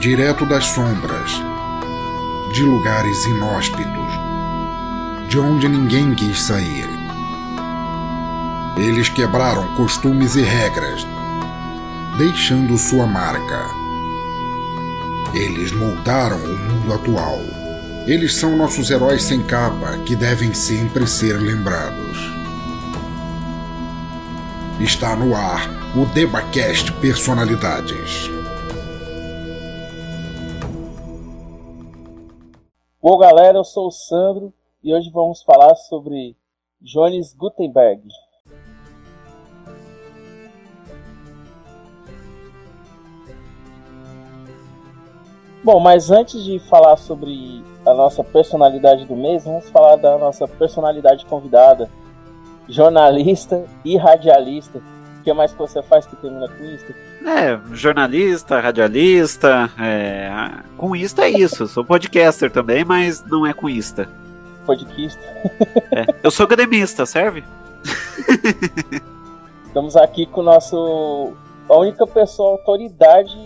[0.00, 1.30] direto das sombras,
[2.54, 4.10] de lugares inóspitos,
[5.28, 6.88] de onde ninguém quis sair.
[8.78, 11.06] Eles quebraram costumes e regras,
[12.16, 13.66] deixando sua marca.
[15.34, 17.38] Eles moldaram o mundo atual.
[18.06, 22.32] Eles são nossos heróis sem capa que devem sempre ser lembrados.
[24.80, 28.39] Está no ar o Debacast Personalidades.
[33.02, 34.52] Bom, galera, eu sou o Sandro
[34.84, 36.36] e hoje vamos falar sobre
[36.82, 38.02] Jones Gutenberg.
[45.64, 50.46] Bom, mas antes de falar sobre a nossa personalidade do mês, vamos falar da nossa
[50.46, 51.90] personalidade convidada,
[52.68, 54.78] jornalista e radialista.
[55.18, 57.09] O que mais que você faz que termina com isso?
[57.24, 60.30] É, jornalista, radialista, é,
[60.76, 61.66] com isto é isso.
[61.66, 64.08] Sou podcaster também, mas não é com.
[64.64, 65.22] Podquista.
[65.92, 67.44] É, eu sou gremista, serve?
[69.66, 71.34] Estamos aqui com o nosso.
[71.68, 73.36] A única pessoa, autoridade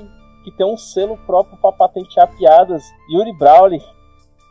[0.44, 3.82] que tem um selo próprio para patentear piadas, Yuri Brawley.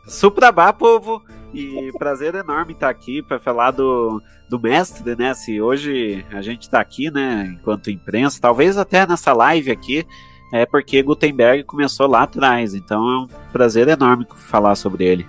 [0.06, 1.22] Suprabá, povo!
[1.54, 5.32] E prazer enorme estar aqui para falar do, do mestre, né?
[5.34, 10.04] Se hoje a gente está aqui, né, enquanto imprensa, talvez até nessa live aqui,
[10.52, 15.26] é porque Gutenberg começou lá atrás, então é um prazer enorme falar sobre ele.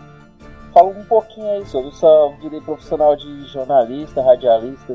[0.73, 4.93] Fala um pouquinho aí sobre sua vida profissional de jornalista, radialista.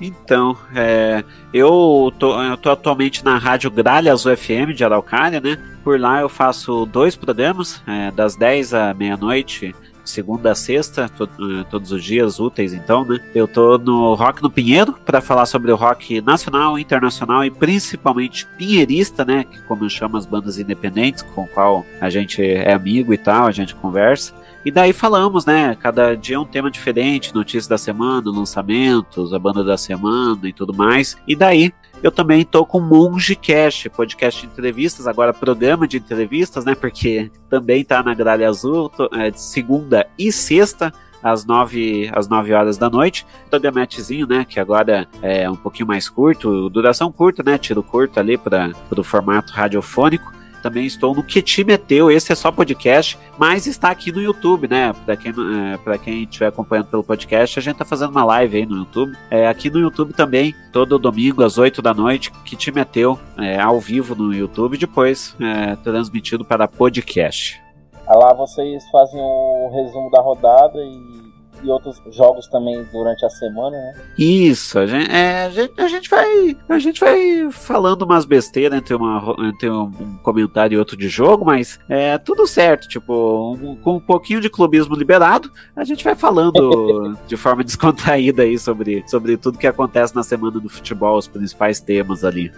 [0.00, 5.58] Então, é, eu, tô, eu tô atualmente na Rádio Gralhas UFM de Araucária, né?
[5.82, 9.74] Por lá eu faço dois programas, é, das 10 à meia-noite,
[10.08, 13.20] segunda a sexta, to, uh, todos os dias úteis, então, né?
[13.34, 18.46] Eu tô no Rock no Pinheiro para falar sobre o rock nacional, internacional e principalmente
[18.56, 19.44] pinheirista, né?
[19.44, 23.46] Que como eu chamo as bandas independentes, com qual a gente é amigo e tal,
[23.46, 24.34] a gente conversa.
[24.68, 25.74] E daí falamos, né?
[25.80, 30.52] Cada dia é um tema diferente, notícias da semana, lançamentos, a banda da semana e
[30.52, 31.16] tudo mais.
[31.26, 36.66] E daí eu também tô com Monge Cash, podcast de entrevistas, agora programa de entrevistas,
[36.66, 36.74] né?
[36.74, 40.92] Porque também tá na Gralha Azul, tô, é, de segunda e sexta
[41.22, 43.24] às 9, às 9 horas da noite.
[43.48, 44.44] Programetezinho, né?
[44.46, 47.56] Que agora é um pouquinho mais curto, duração curta, né?
[47.56, 50.30] Tiro curto ali para o formato radiofônico.
[50.62, 54.68] Também estou no Que Te Meteu, esse é só podcast, mas está aqui no YouTube,
[54.68, 54.92] né?
[55.04, 58.66] Para quem, é, quem estiver acompanhando pelo podcast, a gente tá fazendo uma live aí
[58.66, 59.16] no YouTube.
[59.30, 63.60] É, aqui no YouTube também, todo domingo às 8 da noite, Que Te Meteu, é,
[63.60, 67.60] ao vivo no YouTube, depois é, transmitido para podcast.
[68.06, 71.27] Lá vocês fazem o resumo da rodada e
[71.62, 73.94] e outros jogos também durante a semana, né?
[74.16, 78.78] Isso, a gente, é, a gente, a gente vai a gente vai falando umas besteiras
[78.78, 79.90] entre, uma, entre um,
[80.22, 84.50] comentário e outro de jogo, mas é tudo certo, tipo, um, com um pouquinho de
[84.50, 90.14] clubismo liberado, a gente vai falando de forma descontraída aí sobre, sobre tudo que acontece
[90.14, 92.52] na semana do futebol, os principais temas ali.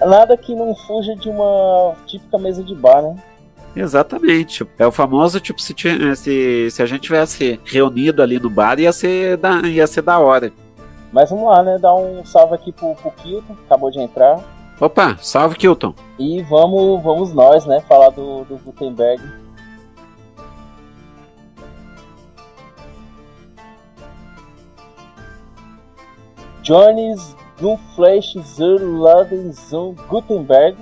[0.00, 3.16] Nada que não fuja de uma típica mesa de bar, né?
[3.74, 4.66] Exatamente.
[4.78, 5.74] É o famoso, tipo, se,
[6.16, 10.18] se, se a gente tivesse reunido ali no bar, ia ser da, ia ser da
[10.18, 10.52] hora.
[11.12, 11.78] Mas vamos lá, né?
[11.78, 14.40] Dar um salve aqui pro, pro Kilton, acabou de entrar.
[14.80, 15.94] Opa, salve Kilton.
[16.18, 17.80] E vamos, vamos nós, né?
[17.88, 19.22] Falar do, do Gutenberg.
[26.62, 30.76] Jones Gunfleisch zur Ladenson Gutenberg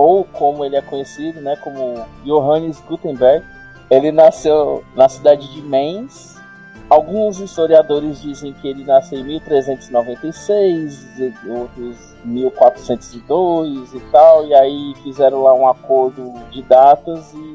[0.00, 3.44] ou como ele é conhecido, né, como Johannes Gutenberg.
[3.90, 6.40] Ele nasceu na cidade de Mainz.
[6.88, 11.06] Alguns historiadores dizem que ele nasceu em 1396,
[11.46, 17.54] outros 1402 e tal, e aí fizeram lá um acordo de datas e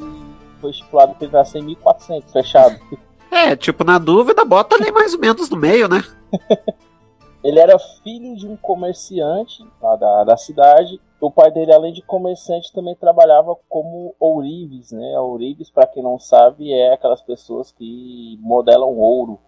[0.61, 2.75] foi estipulado que ele nasceu em 1400, fechado.
[3.31, 6.01] É, tipo, na dúvida, bota ali mais ou menos no meio, né?
[7.43, 12.01] ele era filho de um comerciante lá da, da cidade o pai dele, além de
[12.01, 15.19] comerciante, também trabalhava como ourives, né?
[15.19, 19.39] Ourives, para quem não sabe, é aquelas pessoas que modelam ouro.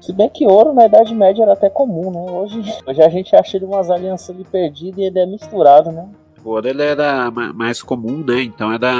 [0.00, 2.32] Se bem que ouro na Idade Média era até comum, né?
[2.32, 6.08] Hoje, hoje a gente acha ele umas alianças ali perdidas e ele é misturado, né?
[6.42, 8.42] O ouro ele era mais comum, né?
[8.42, 8.92] Então era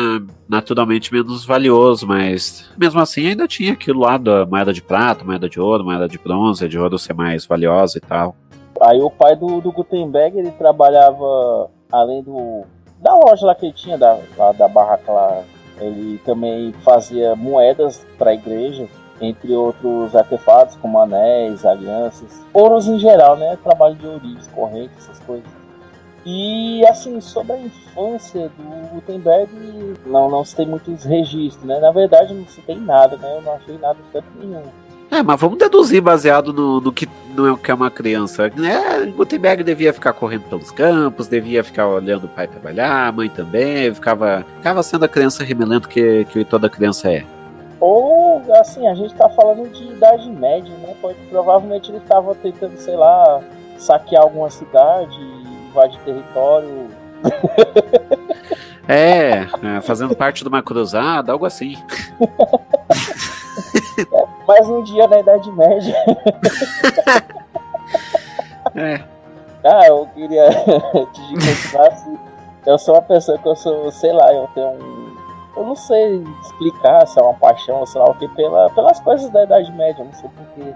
[0.48, 5.48] naturalmente menos valioso, mas mesmo assim ainda tinha aquilo lá da moeda de prata, moeda
[5.48, 8.36] de ouro, moeda de bronze, de ouro ser mais valiosa e tal.
[8.82, 12.64] Aí o pai do, do Gutenberg, ele trabalhava além do
[13.00, 15.42] da loja lá que ele tinha, da, lá, da barraca lá,
[15.80, 18.86] ele também fazia moedas para a igreja,
[19.20, 23.58] entre outros artefatos como anéis, alianças, ouros em geral, né?
[23.62, 25.48] Trabalho de ourives, correntes, essas coisas.
[26.24, 29.50] E assim, sobre a infância do Gutenberg,
[30.04, 31.80] não, não se tem muitos registros, né?
[31.80, 33.36] Na verdade, não se tem nada, né?
[33.36, 34.62] Eu não achei nada de tanto nenhum.
[35.10, 38.50] É, mas vamos deduzir baseado no, no que não é que é uma criança.
[38.56, 39.06] Né?
[39.16, 43.92] Gutenberg devia ficar correndo pelos campos, devia ficar olhando o pai trabalhar, a mãe também,
[43.92, 47.24] ficava, ficava sendo a criança remelento que, que toda criança é.
[47.80, 50.94] Ou, assim, a gente tá falando de idade média, né?
[51.00, 53.40] Pode, provavelmente ele estava tentando, sei lá,
[53.78, 55.18] saquear alguma cidade,
[55.70, 56.88] invadir território.
[58.86, 61.74] é, é, fazendo parte de uma cruzada, algo assim.
[64.46, 65.94] mais um dia na Idade Média.
[68.74, 69.00] é.
[69.64, 70.48] Ah, eu queria
[71.12, 72.18] te continuar assim.
[72.66, 75.10] Eu sou uma pessoa que eu sou, sei lá, eu tenho um.
[75.56, 79.00] Eu não sei explicar se é uma paixão ou sei lá o que, pela, pelas
[79.00, 80.72] coisas da Idade Média, não sei porquê.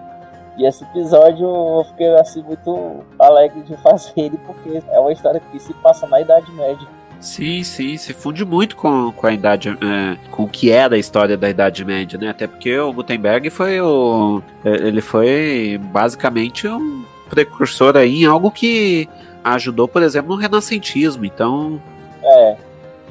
[0.56, 5.41] E esse episódio eu fiquei assim muito alegre de fazer ele, porque é uma história
[5.41, 6.87] que se passa na Idade Média.
[7.25, 10.99] Sim, sim, se funde muito com, com a idade, é, com o que era a
[10.99, 12.29] história da Idade Média, né?
[12.29, 18.50] Até porque o Gutenberg foi o, é, ele foi basicamente um precursor aí em algo
[18.50, 19.09] que
[19.43, 21.25] ajudou, por exemplo, no renascentismo.
[21.25, 21.81] Então,
[22.23, 22.59] é.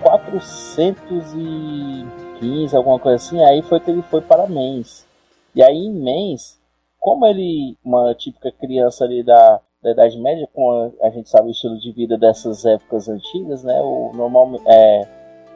[0.03, 5.07] 1415, alguma coisa assim, aí foi que ele foi para Mainz.
[5.55, 6.61] E aí em Mainz,
[6.99, 11.49] como ele, uma típica criança ali da, da Idade Média, com a, a, gente sabe
[11.49, 13.81] o estilo de vida dessas épocas antigas, né?
[13.81, 15.07] O normal é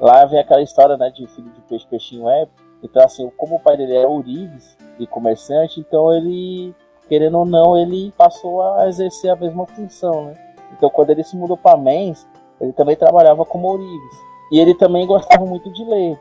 [0.01, 2.47] lá vem aquela história, né, de filho de peixe peixinho é.
[2.83, 6.75] Então assim, como o pai dele era ourives e comerciante, então ele,
[7.09, 10.35] querendo ou não, ele passou a exercer a mesma função, né?
[10.73, 12.27] Então quando ele se mudou para Mainz,
[12.61, 14.27] ele também trabalhava como ourives.
[14.51, 16.21] E ele também gostava muito de ler.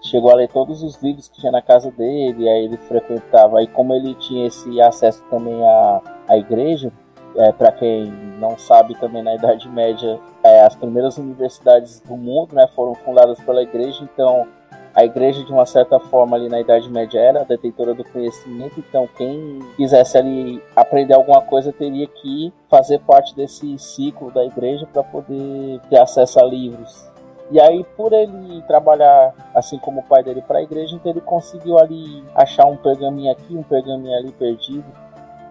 [0.00, 3.62] Chegou a ler todos os livros que tinha na casa dele, aí ele frequentava.
[3.62, 6.92] E como ele tinha esse acesso também à, à igreja,
[7.36, 8.06] é, para quem
[8.38, 13.38] não sabe também na Idade Média, é, as primeiras universidades do mundo né, foram fundadas
[13.40, 14.46] pela igreja, então
[14.94, 19.08] a igreja, de uma certa forma, ali na Idade Média era detentora do conhecimento, então
[19.16, 25.02] quem quisesse ali aprender alguma coisa teria que fazer parte desse ciclo da igreja para
[25.02, 27.10] poder ter acesso a livros.
[27.50, 31.20] E aí, por ele trabalhar assim como o pai dele para a igreja, então ele
[31.20, 34.84] conseguiu ali achar um pergaminho aqui, um pergaminho ali perdido.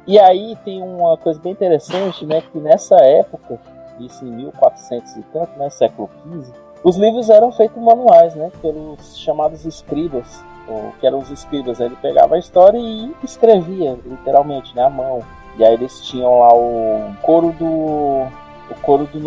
[0.07, 3.59] E aí tem uma coisa bem interessante, né, que nessa época,
[3.99, 9.17] isso em 1400 e tanto, né, século XV, os livros eram feitos manuais, né, pelos
[9.17, 11.79] chamados escribas, ou que eram os escribas.
[11.79, 15.21] Ele pegava a história e escrevia, literalmente, né, mão.
[15.57, 18.25] E aí eles tinham lá o coro do
[18.69, 19.19] o coro do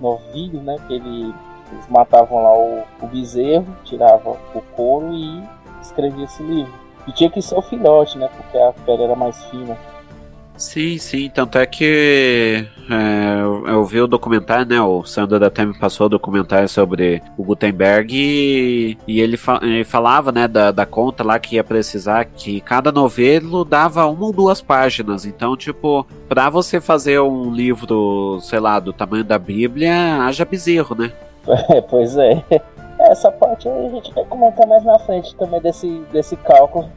[0.00, 1.34] novilho, né, que ele
[1.72, 5.42] eles matavam lá o, o bezerro, tiravam o couro e
[5.80, 6.72] escreviam esse livro.
[7.06, 8.28] E tinha que ser o filhote, né?
[8.34, 9.76] Porque a pele era mais fina.
[10.56, 14.80] Sim, sim, tanto é que é, eu, eu, vi o documentário, né?
[14.80, 19.84] O Sandro até me passou o documentário sobre o Gutenberg e, e ele, fa ele,
[19.84, 24.32] falava, né, da, da conta lá que ia precisar que cada novelo dava uma ou
[24.32, 25.24] duas páginas.
[25.24, 30.94] Então, tipo, pra você fazer um livro, sei lá, do tamanho da Bíblia, haja bezerro,
[30.94, 31.12] né?
[31.70, 32.42] É, pois é.
[33.00, 36.88] Essa parte a gente vai comentar mais na frente também desse, desse cálculo.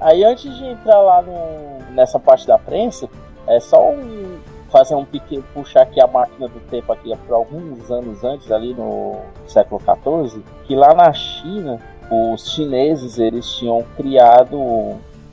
[0.00, 3.08] Aí antes de entrar lá no, nessa parte da prensa,
[3.46, 4.38] é só um,
[4.70, 8.72] fazer um pequeno puxar aqui a máquina do tempo aqui por alguns anos antes, ali
[8.72, 9.16] no
[9.46, 11.78] século XIV, que lá na China
[12.10, 14.58] os chineses eles tinham criado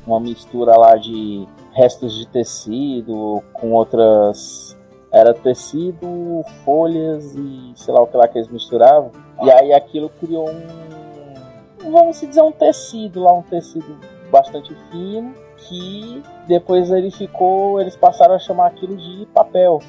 [0.06, 4.76] uma mistura lá de restos de tecido com outras.
[5.10, 9.12] Era tecido, folhas e sei lá o que lá que eles misturavam.
[9.42, 11.92] E aí aquilo criou um.
[11.92, 13.98] Vamos dizer um tecido lá, um tecido
[14.30, 15.34] bastante fino.
[15.58, 17.80] Que depois ele ficou.
[17.82, 19.80] Eles passaram a chamar aquilo de papel.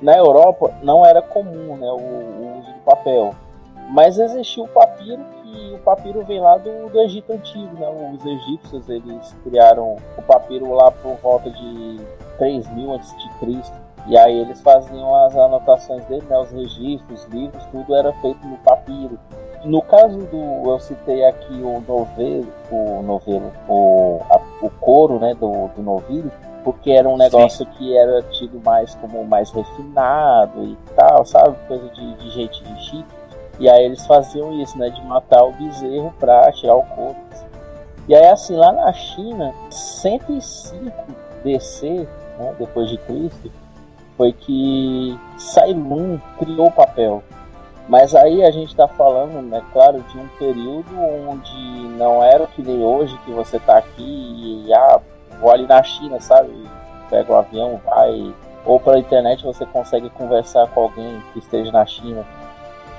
[0.00, 3.34] Na Europa não era comum né, o, o uso do papel.
[3.90, 7.88] Mas existiu o papiro que o papiro vem lá do, do Egito antigo, né?
[8.14, 11.96] Os egípcios eles criaram o papiro lá por volta de
[12.36, 13.14] 3000 a.C.
[14.06, 16.38] E aí eles faziam as anotações dele, né?
[16.38, 19.18] Os registros, os livros, tudo era feito no papiro.
[19.68, 25.34] No caso do, eu citei aqui o novelo, o novelo, o, a, o couro, né,
[25.34, 26.32] do, do novilho,
[26.64, 27.72] porque era um negócio Sim.
[27.76, 31.54] que era tido mais como mais refinado e tal, sabe?
[31.68, 33.14] Coisa de, de gente de chique.
[33.60, 34.88] E aí eles faziam isso, né?
[34.88, 37.16] De matar o bezerro para tirar o couro.
[38.08, 40.90] E aí, assim, lá na China, 105
[41.44, 42.08] DC,
[42.38, 43.52] né, depois de Cristo,
[44.16, 47.22] foi que Sailun criou o papel.
[47.88, 50.94] Mas aí a gente está falando, né, claro, de um período
[51.28, 55.00] onde não era que nem hoje, que você está aqui e ah,
[55.40, 56.52] vou ali na China, sabe?
[57.08, 58.34] Pega o um avião, vai.
[58.66, 62.26] Ou pela internet você consegue conversar com alguém que esteja na China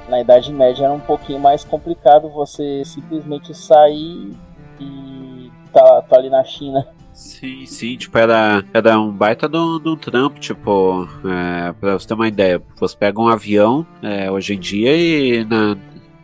[0.10, 4.36] na Idade Média era um pouquinho mais complicado você simplesmente sair
[4.80, 6.88] e tá, tá ali na China.
[7.14, 12.14] Sim, sim, tipo, era, era um baita do, do trampo, tipo, é, pra você ter
[12.14, 15.76] uma ideia, você pega um avião é, hoje em dia e na,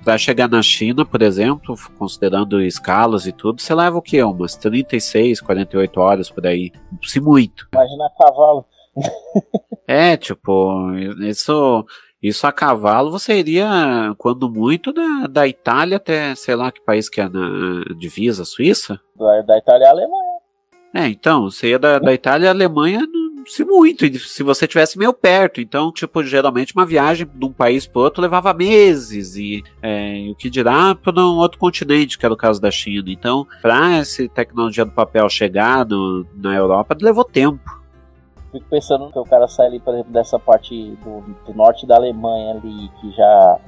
[0.03, 4.23] pra chegar na China, por exemplo, considerando escalas e tudo, você leva o quê?
[4.23, 7.67] Umas 36, 48 horas por aí, se muito.
[7.73, 8.65] Imagina cavalo.
[9.87, 11.85] é, tipo, isso
[12.25, 13.67] isso a cavalo você iria,
[14.17, 18.99] quando muito, da, da Itália até, sei lá que país que é na divisa, Suíça?
[19.15, 20.34] Da, da Itália à Alemanha.
[20.95, 23.01] É, então, você ia da, da Itália à Alemanha
[23.45, 25.61] se muito, se você tivesse meio perto.
[25.61, 30.35] Então, tipo, geralmente uma viagem de um país para outro levava meses e é, o
[30.35, 33.11] que dirá para um outro continente, que era o caso da China.
[33.11, 37.85] Então, para essa tecnologia do papel chegar no, na Europa, levou tempo
[38.55, 41.95] fico pensando que o cara sai ali, por exemplo, dessa parte do, do, norte da
[41.95, 43.59] Alemanha ali, que já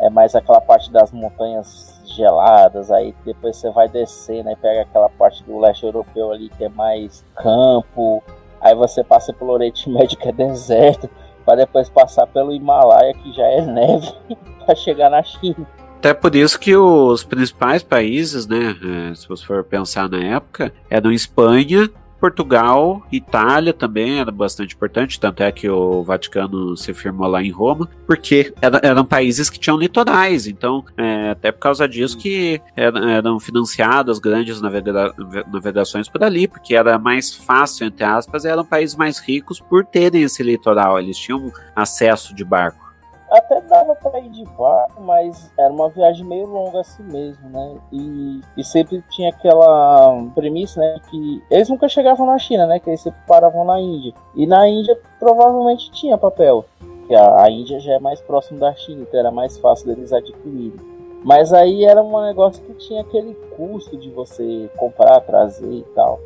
[0.00, 5.08] é mais aquela parte das montanhas geladas, aí depois você vai descer, né, pega aquela
[5.08, 8.22] parte do leste europeu ali que é mais campo,
[8.60, 11.08] aí você passa pelo Oriente Médio que é deserto,
[11.44, 14.12] para depois passar pelo Himalaia que já é neve,
[14.64, 15.66] para chegar na China.
[15.98, 18.76] Até por isso que os principais países, né,
[19.10, 21.88] é, se você for pensar na época, eram Espanha,
[22.24, 27.50] Portugal, Itália também era bastante importante, tanto é que o Vaticano se firmou lá em
[27.50, 32.62] Roma, porque era, eram países que tinham litorais, então é, até por causa disso que
[32.74, 35.14] eram, eram financiadas grandes navega
[35.52, 40.22] navegações por ali, porque era mais fácil, entre aspas, eram países mais ricos por terem
[40.22, 42.83] esse litoral, eles tinham acesso de barco.
[43.74, 47.76] Dava para ir de barco, mas era uma viagem meio longa assim mesmo, né?
[47.90, 51.00] E, e sempre tinha aquela premissa, né?
[51.10, 52.78] Que eles nunca chegavam na China, né?
[52.78, 54.14] Que eles sempre paravam na Índia.
[54.36, 56.64] E na Índia provavelmente tinha papel.
[57.08, 60.12] Que a, a Índia já é mais próximo da China, então era mais fácil deles
[60.12, 60.78] adquirirem.
[61.24, 66.20] Mas aí era um negócio que tinha aquele custo de você comprar, trazer e tal.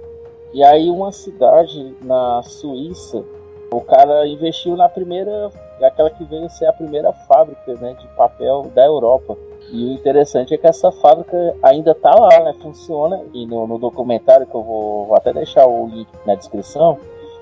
[0.52, 3.24] E aí uma cidade na Suíça,
[3.70, 5.50] o cara investiu na primeira
[5.82, 9.36] aquela que veio ser a primeira fábrica né, de papel da Europa.
[9.70, 13.20] E o interessante é que essa fábrica ainda está lá, né, funciona.
[13.34, 16.98] E no, no, documentário, que eu vou, vou até deixar o link na descrição,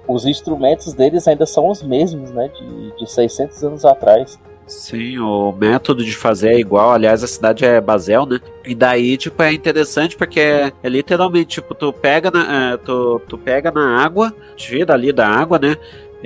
[0.09, 4.39] os instrumentos deles ainda são os mesmos, né, de, de 600 anos atrás.
[4.67, 6.91] Sim, o método de fazer é igual.
[6.91, 8.41] Aliás, a cidade é Basel, né?
[8.65, 13.21] E daí, tipo, é interessante porque é, é literalmente, tipo, tu pega na, é, tu,
[13.29, 15.77] tu pega na água, tira ali da água, né?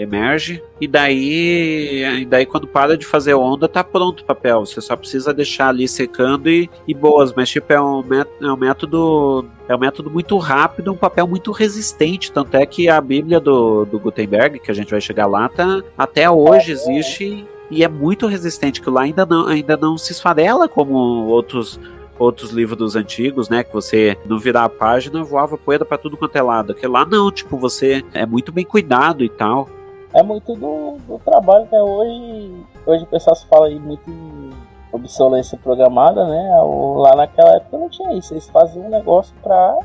[0.01, 4.65] Emerge e daí, e daí quando para de fazer onda tá pronto o papel.
[4.65, 8.03] Você só precisa deixar ali secando e, e boas, mas tipo é um,
[8.41, 12.89] é um método é um método muito rápido, um papel muito resistente, tanto é que
[12.89, 17.47] a Bíblia do, do Gutenberg, que a gente vai chegar lá, tá, até hoje existe
[17.71, 20.95] e é muito resistente, que lá ainda não, ainda não se esfarela como
[21.27, 21.79] outros
[22.21, 23.65] outros livros antigos, né?
[23.65, 26.75] Que você não virar a página voava poeira para tudo quanto é lado.
[26.75, 29.69] Que lá não, tipo, você é muito bem cuidado e tal
[30.13, 31.81] é muito do, do trabalho, né?
[31.81, 32.53] Hoje,
[32.87, 34.51] hoje o pessoal se fala aí muito em
[34.93, 36.51] obsolescência programada, né?
[36.97, 38.35] Lá naquela época não tinha isso.
[38.35, 39.79] Eles faziam um negócio pra.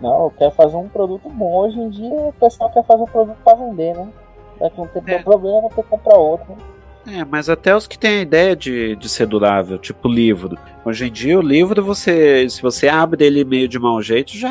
[0.00, 1.54] Não, quer fazer um produto bom.
[1.54, 4.08] Hoje em dia o pessoal quer fazer um produto pra vender, né?
[4.60, 5.18] Daqui um tempo é.
[5.18, 6.52] problema, vai ter que comprar outro.
[6.52, 7.18] Né?
[7.18, 10.56] É, mas até os que têm a ideia de, de ser durável, tipo livro.
[10.84, 14.50] Hoje em dia, o livro, você, se você abre ele meio de mau jeito, já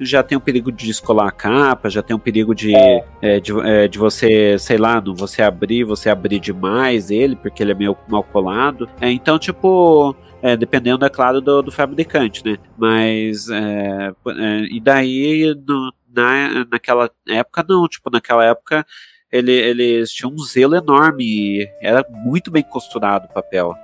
[0.00, 3.04] já tem o perigo de descolar a capa, já tem o perigo de, é.
[3.22, 7.62] É, de, é, de, você, sei lá, não você abrir, você abrir demais ele, porque
[7.62, 8.88] ele é meio mal colado.
[9.00, 12.58] É, então, tipo, é, dependendo, é claro, do, do fabricante, né?
[12.76, 18.84] Mas, é, é, e daí, no, na, naquela época, não, tipo, naquela época
[19.30, 23.74] ele, eles tinham um zelo enorme e era muito bem costurado o papel.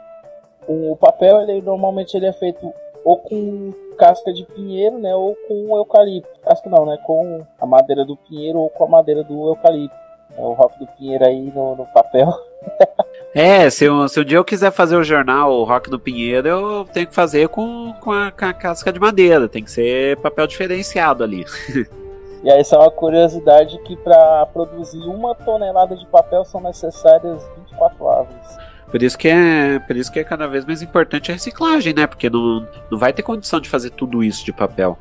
[0.67, 2.73] O papel, ele normalmente ele é feito
[3.05, 6.41] ou com casca de pinheiro, né, ou com eucalipto.
[6.41, 10.03] Casca não, né, com a madeira do pinheiro ou com a madeira do eucalipto.
[10.37, 12.33] É o rock do pinheiro aí no, no papel.
[13.35, 16.47] É, se, eu, se um dia eu quiser fazer o jornal o Rock do Pinheiro,
[16.47, 19.49] eu tenho que fazer com, com, a, com a casca de madeira.
[19.49, 21.45] Tem que ser papel diferenciado ali.
[22.45, 27.41] E aí, essa é uma curiosidade que para produzir uma tonelada de papel são necessárias
[27.71, 28.59] 24 árvores.
[28.93, 32.07] Por isso que é, por isso que é cada vez mais importante a reciclagem, né?
[32.07, 34.99] Porque não, não vai ter condição de fazer tudo isso de papel.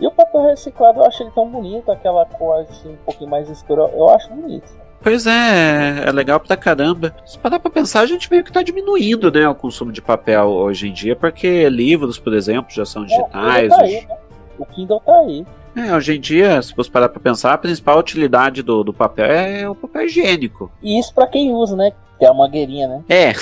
[0.00, 3.50] E o papel reciclado eu acho ele tão bonito, aquela cor assim um pouquinho mais
[3.50, 4.72] escura, eu acho bonito.
[5.02, 7.14] Pois é, é legal pra caramba.
[7.26, 10.46] Se parar pra pensar, a gente meio que tá diminuindo, né, o consumo de papel
[10.48, 13.70] hoje em dia, porque livros, por exemplo, já são digitais.
[13.70, 14.16] É, o, Kindle tá aí, né?
[14.58, 15.46] o Kindle tá aí.
[15.76, 19.26] É, hoje em dia, se você parar pra pensar, a principal utilidade do, do papel
[19.26, 20.70] é o papel higiênico.
[20.82, 21.92] E isso pra quem usa, né?
[22.18, 23.02] Que é a mangueirinha, né?
[23.08, 23.32] É.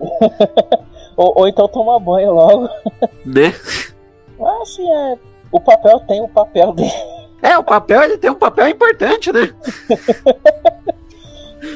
[1.16, 2.68] ou, ou, então tomar banho logo.
[3.24, 3.54] Né?
[4.38, 5.18] Mas assim, é,
[5.52, 6.92] o papel tem o papel dele.
[7.42, 9.52] É, o papel ele tem um papel importante, né?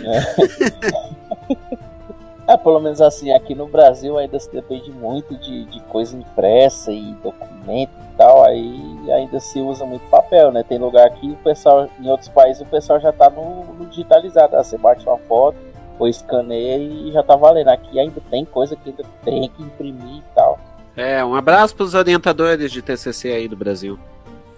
[0.04, 1.82] é.
[2.47, 6.93] é, pelo menos assim, aqui no Brasil ainda se depende muito de, de coisa impressa
[6.93, 10.63] e documento e tal, aí ainda se usa muito papel, né?
[10.63, 14.57] Tem lugar que o pessoal, em outros países, o pessoal já tá no, no digitalizado,
[14.57, 15.57] ah, você bate uma foto,
[15.99, 17.69] ou escaneia e já tá valendo.
[17.69, 20.59] Aqui ainda tem coisa que ainda tem que imprimir e tal.
[20.97, 23.99] É, um abraço para os orientadores de TCC aí do Brasil.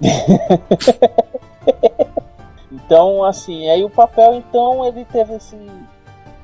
[2.72, 5.56] então, assim, aí o papel, então, ele teve esse.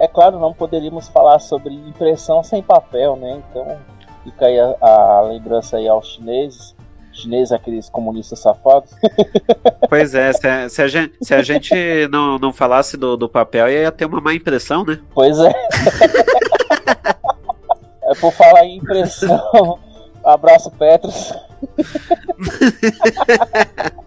[0.00, 3.42] É claro, não poderíamos falar sobre impressão sem papel, né?
[3.50, 3.76] Então,
[4.24, 6.74] fica aí a, a lembrança aí aos chineses.
[7.12, 8.92] Chineses, aqueles comunistas safados.
[9.90, 11.74] Pois é, se a, se a gente, se a gente
[12.12, 15.00] não, não falasse do, do papel, ia ter uma má impressão, né?
[15.12, 15.50] Pois é.
[18.04, 19.80] é por falar em impressão.
[20.24, 21.34] Abraço, Petros.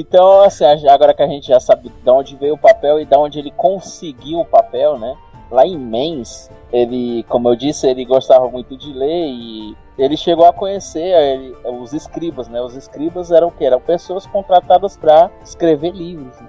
[0.00, 3.14] então, assim, agora que a gente já sabe de onde veio o papel e de
[3.14, 5.14] onde ele conseguiu o papel, né?
[5.50, 10.46] Lá em Mens, ele, como eu disse, ele gostava muito de ler e ele chegou
[10.46, 12.62] a conhecer ele, os escribas, né?
[12.62, 13.66] Os escribas eram o quê?
[13.66, 16.40] Eram pessoas contratadas para escrever livros.
[16.40, 16.48] Né?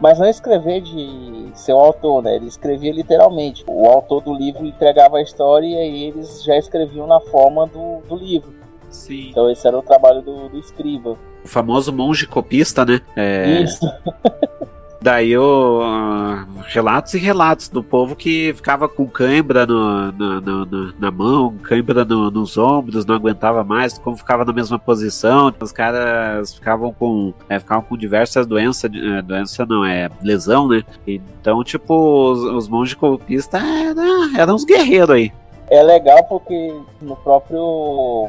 [0.00, 2.36] Mas não escrever de ser um autor, né?
[2.36, 3.62] Ele escrevia literalmente.
[3.68, 8.16] O autor do livro entregava a história e eles já escreviam na forma do, do
[8.16, 8.65] livro.
[8.96, 9.28] Sim.
[9.30, 11.16] Então esse era o trabalho do, do escriba.
[11.44, 13.00] O famoso monge copista, né?
[13.14, 13.62] É...
[13.62, 13.86] Isso.
[15.06, 20.94] Daí o uh, relatos e relatos do povo que ficava com cãibra no, no, no,
[20.98, 25.54] na mão, cãibra nos ombros, não aguentava mais, como ficava na mesma posição.
[25.60, 30.82] Os caras ficavam com, é, ficavam com diversas doenças, é, doença não, é lesão, né?
[31.06, 35.32] Então, tipo, os, os monges copistas eram, eram uns guerreiros aí.
[35.70, 38.28] É legal porque no próprio.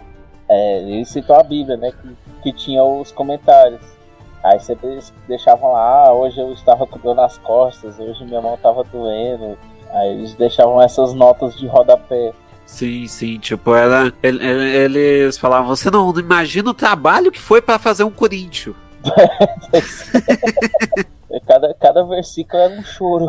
[0.50, 1.92] É, ele citou a Bíblia, né?
[1.92, 3.98] Que, que tinha os comentários
[4.44, 8.40] Aí sempre eles deixavam lá, ah, hoje eu estava com dor nas costas, hoje minha
[8.42, 9.58] mão estava doendo.
[9.92, 12.32] Aí eles deixavam essas notas de rodapé.
[12.66, 18.04] Sim, sim, tipo, era, eles falavam, você não imagina o trabalho que foi para fazer
[18.04, 18.76] um Corinthians.
[21.48, 23.26] cada, cada versículo era um choro.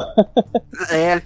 [0.90, 1.22] É,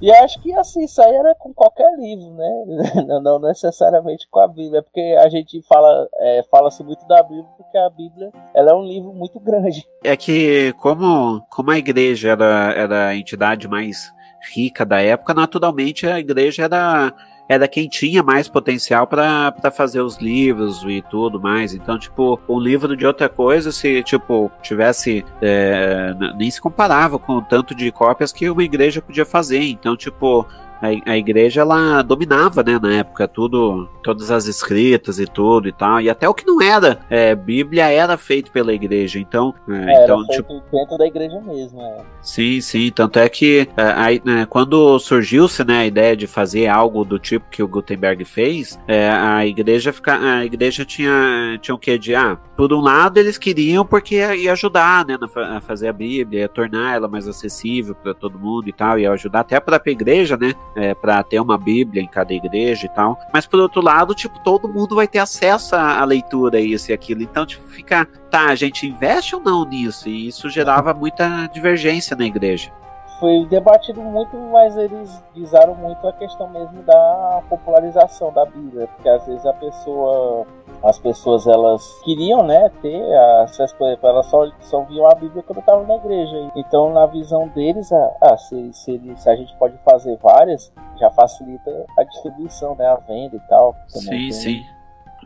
[0.00, 2.64] e acho que assim, isso aí era com qualquer livro, né?
[3.22, 7.78] Não, necessariamente com a Bíblia, porque a gente fala, é, fala-se muito da Bíblia, porque
[7.78, 9.86] a Bíblia ela é um livro muito grande.
[10.02, 14.12] É que como, como a igreja era, era a entidade mais
[14.52, 17.14] rica da época, naturalmente a igreja era
[17.48, 21.74] era quem tinha mais potencial para fazer os livros e tudo mais.
[21.74, 25.24] Então, tipo, um livro de outra coisa, se, tipo, tivesse.
[25.42, 29.62] É, nem se comparava com o tanto de cópias que uma igreja podia fazer.
[29.62, 30.46] Então, tipo,
[30.84, 35.72] a, a igreja ela dominava, né, na época, tudo, todas as escritas e tudo e
[35.72, 39.72] tal, e até o que não era, é, Bíblia era feito pela igreja, então, é,
[39.72, 42.02] é então tipo, dentro da igreja mesmo, é.
[42.20, 46.66] Sim, sim, tanto é que é, aí, né, quando surgiu-se, né, a ideia de fazer
[46.66, 51.74] algo do tipo que o Gutenberg fez, é, a igreja fica, a igreja tinha, tinha
[51.74, 55.16] o que de, ah, por um lado eles queriam porque ia, ia ajudar, né,
[55.50, 59.10] a fazer a Bíblia, ia tornar ela mais acessível para todo mundo e tal, ia
[59.12, 62.88] ajudar até a própria igreja, né, é, para ter uma Bíblia em cada igreja e
[62.88, 63.18] tal.
[63.32, 67.22] Mas por outro lado, tipo, todo mundo vai ter acesso à, leitura, isso e aquilo.
[67.22, 70.08] Então, tipo, fica, tá, a gente investe ou não nisso?
[70.08, 72.72] E isso gerava muita divergência na igreja
[73.18, 79.08] foi debatido muito, mas eles visaram muito a questão mesmo da popularização da Bíblia, porque
[79.08, 80.46] às vezes a pessoa,
[80.82, 83.02] as pessoas elas queriam, né, ter
[83.42, 86.50] acesso, por exemplo, elas só, só viam a Bíblia quando estavam na igreja.
[86.56, 91.70] Então, na visão deles, ah, se, se, se a gente pode fazer várias, já facilita
[91.98, 93.76] a distribuição, né, a venda e tal.
[93.86, 94.64] Sim, tem, sim.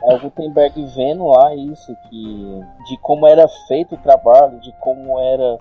[0.05, 5.19] Aí o Gutenberg vendo lá isso, que de como era feito o trabalho, de como
[5.19, 5.59] era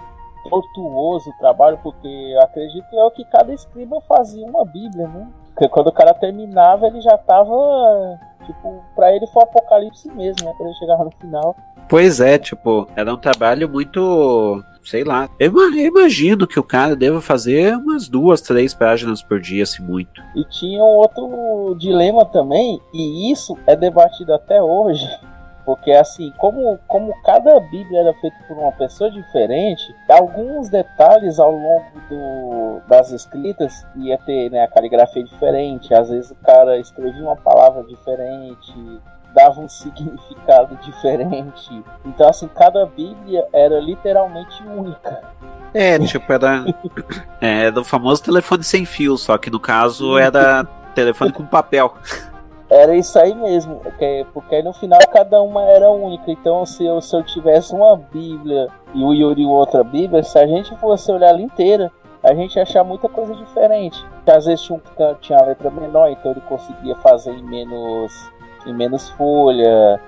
[0.49, 5.27] tortuoso o trabalho, porque acredito eu que cada escriba fazia uma Bíblia, né?
[5.53, 8.19] Porque quando o cara terminava, ele já tava.
[8.45, 10.53] Tipo, pra ele foi o apocalipse mesmo, né?
[10.55, 11.55] Quando ele chegava no final.
[11.89, 14.63] Pois é, tipo, era um trabalho muito.
[14.83, 15.29] Sei lá.
[15.37, 20.21] Eu imagino que o cara deva fazer umas duas, três páginas por dia, se muito.
[20.35, 25.09] E tinha um outro dilema também, e isso é debatido até hoje
[25.67, 31.51] porque assim, como, como cada Bíblia era feita por uma pessoa diferente, alguns detalhes ao
[31.51, 37.21] longo do, das escritas ia ter né, a caligrafia diferente, às vezes o cara escrevia
[37.21, 38.73] uma palavra diferente,
[39.35, 41.83] dava um significado diferente.
[42.05, 45.21] Então assim, cada Bíblia era literalmente única.
[45.73, 46.63] É, tipo, era,
[47.41, 50.63] é, era o famoso telefone sem fio, só que no caso era
[50.95, 51.93] telefone com papel.
[52.69, 56.29] Era isso aí mesmo, porque, porque no final cada uma era única.
[56.29, 60.45] Então, se eu, se eu tivesse uma Bíblia e o Yuri outra Bíblia, se a
[60.45, 64.03] gente fosse olhar ela inteira, a gente ia achar muita coisa diferente.
[64.25, 68.31] Às vezes tinha, um, tinha a letra menor, então ele conseguia fazer em menos,
[68.65, 70.01] em menos folha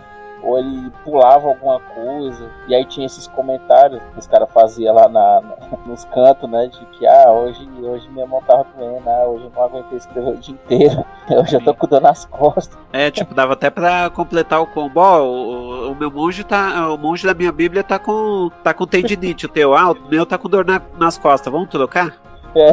[0.43, 5.08] ou ele pulava alguma coisa, e aí tinha esses comentários que os caras faziam lá
[5.08, 6.67] na, na, nos cantos, né?
[6.67, 10.34] De que, ah, hoje, hoje minha mão tava doendo, ah, hoje eu não aguentei escrever
[10.34, 12.78] o dia inteiro, hoje eu tô com dor nas costas.
[12.91, 16.97] É, tipo, dava até pra completar o combo, ó, o, o, meu monge tá, o
[16.97, 20.38] monge da minha bíblia tá com, tá com tendinite, o teu, ah, o meu tá
[20.38, 22.15] com dor na, nas costas, vamos trocar?
[22.56, 22.71] É.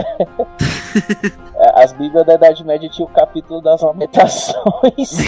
[1.74, 5.18] As Bíblias da Idade Média tinham o capítulo das lamentações.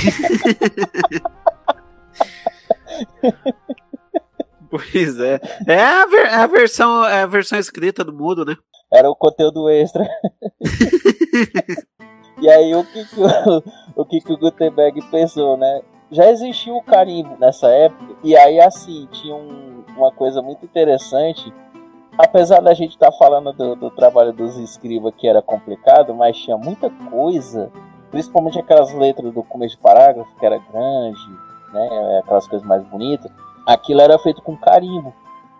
[4.70, 5.40] Pois é.
[5.66, 8.54] É a, ver, é a, versão, é a versão escrita do mudo, né?
[8.92, 10.06] Era o conteúdo extra.
[12.40, 13.62] e aí o que, que o,
[13.96, 15.80] o que, que o Gutenberg pensou, né?
[16.10, 21.52] Já existiu o carimbo nessa época, e aí assim, tinha um, uma coisa muito interessante.
[22.16, 26.36] Apesar da gente estar tá falando do, do trabalho dos escribas que era complicado, mas
[26.36, 27.70] tinha muita coisa,
[28.10, 31.20] principalmente aquelas letras do começo de parágrafo, que era grande,
[31.72, 33.30] né, aquelas coisas mais bonitas,
[33.66, 35.12] aquilo era feito com carimbo.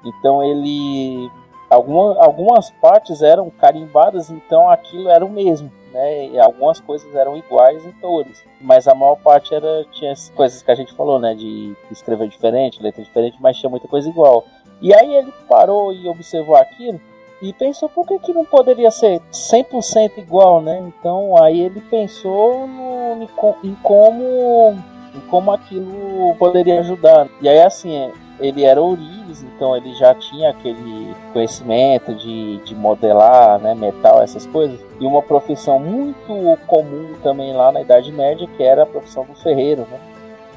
[0.05, 1.31] Então ele
[1.69, 6.29] alguma, algumas partes eram carimbadas, então aquilo era o mesmo, né?
[6.29, 10.71] E algumas coisas eram iguais em todas, mas a maior parte era tinha coisas que
[10.71, 14.45] a gente falou, né, de escrever diferente, letra diferente, mas tinha muita coisa igual.
[14.81, 17.01] E aí ele parou e observou aquilo
[17.43, 20.79] e pensou por que, que não poderia ser 100% igual, né?
[20.81, 23.29] Então aí ele pensou no,
[23.63, 24.77] em como
[25.21, 27.29] como aquilo poderia ajudar.
[27.41, 33.59] E aí, assim, ele era ourives, então ele já tinha aquele conhecimento de, de modelar
[33.59, 34.79] né, metal, essas coisas.
[35.01, 39.35] E uma profissão muito comum também lá na Idade Média, que era a profissão do
[39.35, 39.99] ferreiro, né?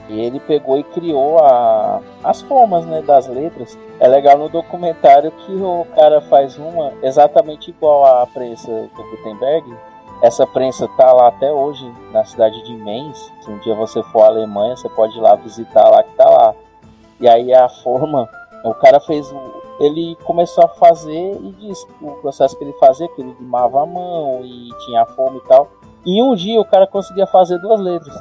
[0.09, 3.77] E ele pegou e criou a, as formas né, das letras.
[3.99, 9.73] É legal no documentário que o cara faz uma exatamente igual à prensa do Gutenberg,
[10.21, 13.31] essa prensa tá lá até hoje na cidade de Mainz.
[13.41, 16.29] Se um dia você for à Alemanha, você pode ir lá visitar lá que tá
[16.29, 16.53] lá.
[17.19, 18.29] E aí a forma,
[18.63, 19.31] o cara fez
[19.79, 23.85] ele começou a fazer e disse o processo que ele fazia, que ele limava a
[23.85, 25.71] mão e tinha fome e tal.
[26.05, 28.15] E um dia o cara conseguia fazer duas letras.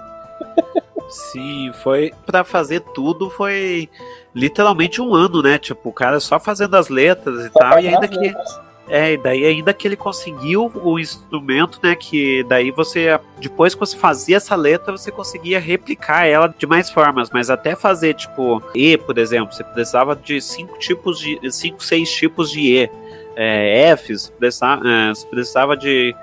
[1.10, 3.90] Sim, foi para fazer tudo foi
[4.34, 5.58] literalmente um ano, né?
[5.58, 8.60] Tipo, o cara só fazendo as letras e só tal, e ainda que letras.
[8.90, 11.94] É, e daí ainda que ele conseguiu o instrumento, né?
[11.94, 16.90] Que daí você, depois que você fazia essa letra, você conseguia replicar ela de mais
[16.90, 17.31] formas.
[17.31, 21.38] Mas até fazer, tipo, E, por exemplo, você precisava de cinco tipos de.
[21.53, 22.90] cinco, seis tipos de E.
[23.37, 26.14] É, Fs, precisava, é, você precisava de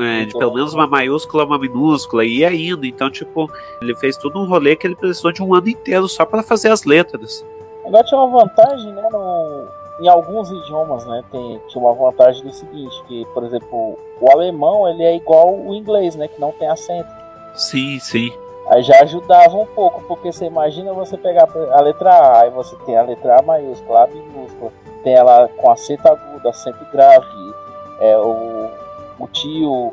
[0.00, 2.86] é, de pelo menos uma maiúscula, uma minúscula, e ia indo.
[2.86, 3.50] Então, tipo,
[3.82, 6.70] ele fez todo um rolê que ele precisou de um ano inteiro só para fazer
[6.70, 7.44] as letras.
[7.84, 9.66] Agora tinha uma vantagem, né, no,
[10.00, 14.88] em alguns idiomas, né, tem, tinha uma vantagem do seguinte, que, por exemplo, o alemão,
[14.88, 17.08] ele é igual o inglês, né, que não tem acento.
[17.54, 18.32] Sim, sim.
[18.68, 22.74] Aí já ajudava um pouco, porque você imagina você pegar a letra A, aí você
[22.86, 27.26] tem a letra A maiúscula, A minúscula, tem ela com acento agudo, acento grave,
[28.00, 28.70] é, o,
[29.18, 29.92] o tio,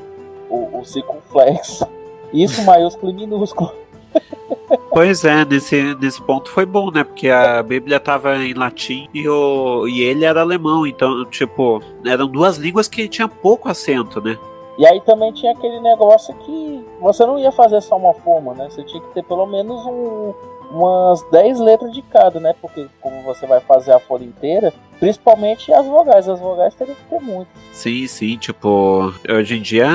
[0.50, 1.88] o, o circunflexo.
[2.34, 3.72] Isso maiúsculo e minúsculo.
[4.92, 7.06] Pois é, nesse, nesse ponto foi bom, né?
[7.06, 12.28] Porque a Bíblia estava em latim e, o, e ele era alemão, então, tipo, eram
[12.28, 14.38] duas línguas que tinham pouco acento, né?
[14.78, 18.68] E aí também tinha aquele negócio que você não ia fazer só uma forma, né?
[18.70, 20.34] Você tinha que ter pelo menos um,
[20.72, 22.54] umas 10 letras de cada, né?
[22.62, 27.04] Porque como você vai fazer a folha inteira, principalmente as vogais, as vogais teriam que
[27.10, 27.50] ter muito.
[27.72, 29.90] Sim, sim, tipo, hoje em dia,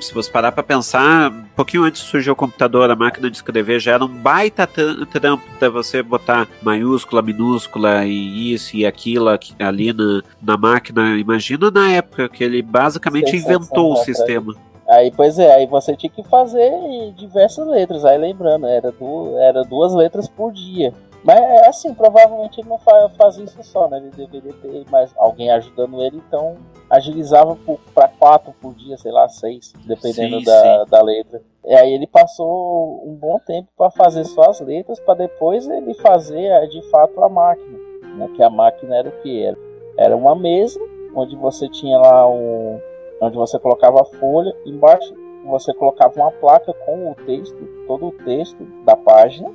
[0.00, 3.36] se você parar pra pensar, um pouquinho antes de surgir o computador, a máquina de
[3.36, 9.28] escrever já era um baita trampo pra você botar maiúscula, minúscula e isso e aquilo
[9.28, 11.16] ali na, na máquina.
[11.16, 14.54] Imagina na época que ele basicamente inventou o sistema.
[14.88, 16.72] Aí, pois é, aí você tinha que fazer
[17.12, 18.04] diversas letras.
[18.04, 20.94] Aí lembrando, era, du era duas letras por dia.
[21.22, 23.98] Mas é assim, provavelmente ele não faz, faz isso só, né?
[23.98, 26.56] Ele deveria ter mais alguém ajudando ele, então
[26.88, 27.58] agilizava
[27.94, 30.90] para quatro por dia, sei lá, seis, dependendo sim, da, sim.
[30.90, 31.42] da letra.
[31.66, 35.92] E aí ele passou um bom tempo para fazer só as letras, para depois ele
[35.94, 37.78] fazer de fato a máquina.
[38.16, 38.28] Né?
[38.34, 39.58] Que a máquina era o que era?
[39.98, 40.80] Era uma mesa
[41.14, 42.80] onde você tinha lá um,
[43.20, 48.12] onde você colocava a folha, embaixo você colocava uma placa com o texto, todo o
[48.12, 49.50] texto da página,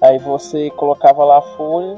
[0.00, 1.96] aí você colocava lá a folha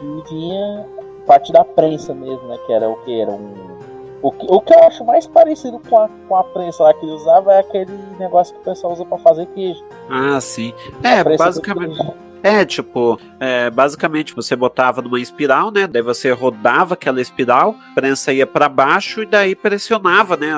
[0.00, 0.86] e vinha
[1.26, 2.58] parte da prensa mesmo, né?
[2.66, 3.76] Que era o que era um
[4.22, 7.04] o que, o que eu acho mais parecido com a, com a prensa lá que
[7.04, 9.84] ele usava é aquele negócio que o pessoal usa para fazer queijo.
[10.10, 10.72] Ah, sim.
[11.02, 11.96] É, basicamente.
[12.42, 15.86] É, tipo, é, basicamente você botava numa espiral, né?
[15.86, 20.52] Daí você rodava aquela espiral, a prensa ia para baixo e daí pressionava, né?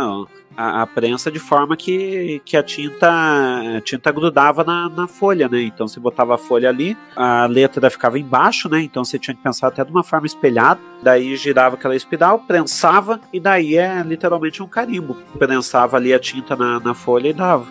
[0.56, 3.08] A, a, prensa de forma que, que a tinta
[3.76, 5.62] a tinta grudava na, na folha, né?
[5.62, 8.82] Então você botava a folha ali, a letra ficava embaixo, né?
[8.82, 10.80] Então você tinha que pensar até de uma forma espelhada.
[11.00, 15.16] Daí girava aquela espiral, prensava e daí é literalmente um carimbo.
[15.38, 17.66] Prensava ali a tinta na, na folha e dava.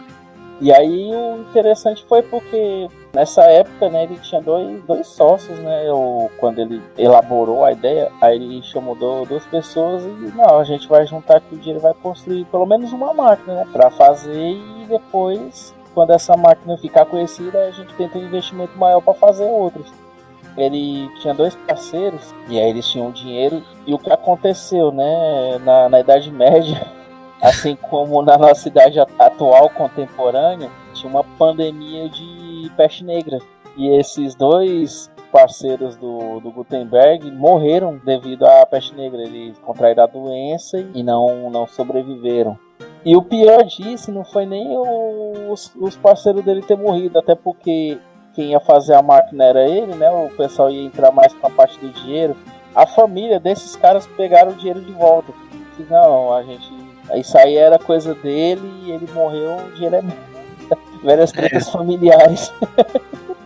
[0.60, 2.88] E aí o interessante foi porque
[3.18, 5.90] nessa época, né, ele tinha dois, dois sócios, né?
[5.90, 10.88] Eu, quando ele elaborou a ideia, aí ele chamou duas pessoas e não, a gente
[10.88, 14.86] vai juntar aqui o dinheiro vai construir pelo menos uma máquina, né, para fazer e
[14.88, 19.92] depois quando essa máquina ficar conhecida, a gente tenta um investimento maior para fazer outras.
[20.56, 25.90] Ele tinha dois parceiros e aí eles tinham dinheiro e o que aconteceu, né, na,
[25.90, 26.86] na Idade Média
[27.42, 33.40] Assim como na nossa idade atual, contemporânea, tinha uma pandemia de peste negra.
[33.76, 39.22] E esses dois parceiros do, do Gutenberg morreram devido à peste negra.
[39.22, 42.58] Eles contraíram a doença e não, não sobreviveram.
[43.06, 44.76] E o pior disso não foi nem
[45.50, 47.98] os, os parceiros dele ter morrido, até porque
[48.34, 50.10] quem ia fazer a máquina era ele, né?
[50.10, 52.36] O pessoal ia entrar mais com a parte do dinheiro.
[52.76, 55.32] A família desses caras pegaram o dinheiro de volta.
[55.90, 56.68] Não, a gente
[57.16, 60.37] isso aí era coisa dele e ele morreu diretamente.
[61.08, 61.72] Várias tretas é.
[61.72, 62.52] familiares.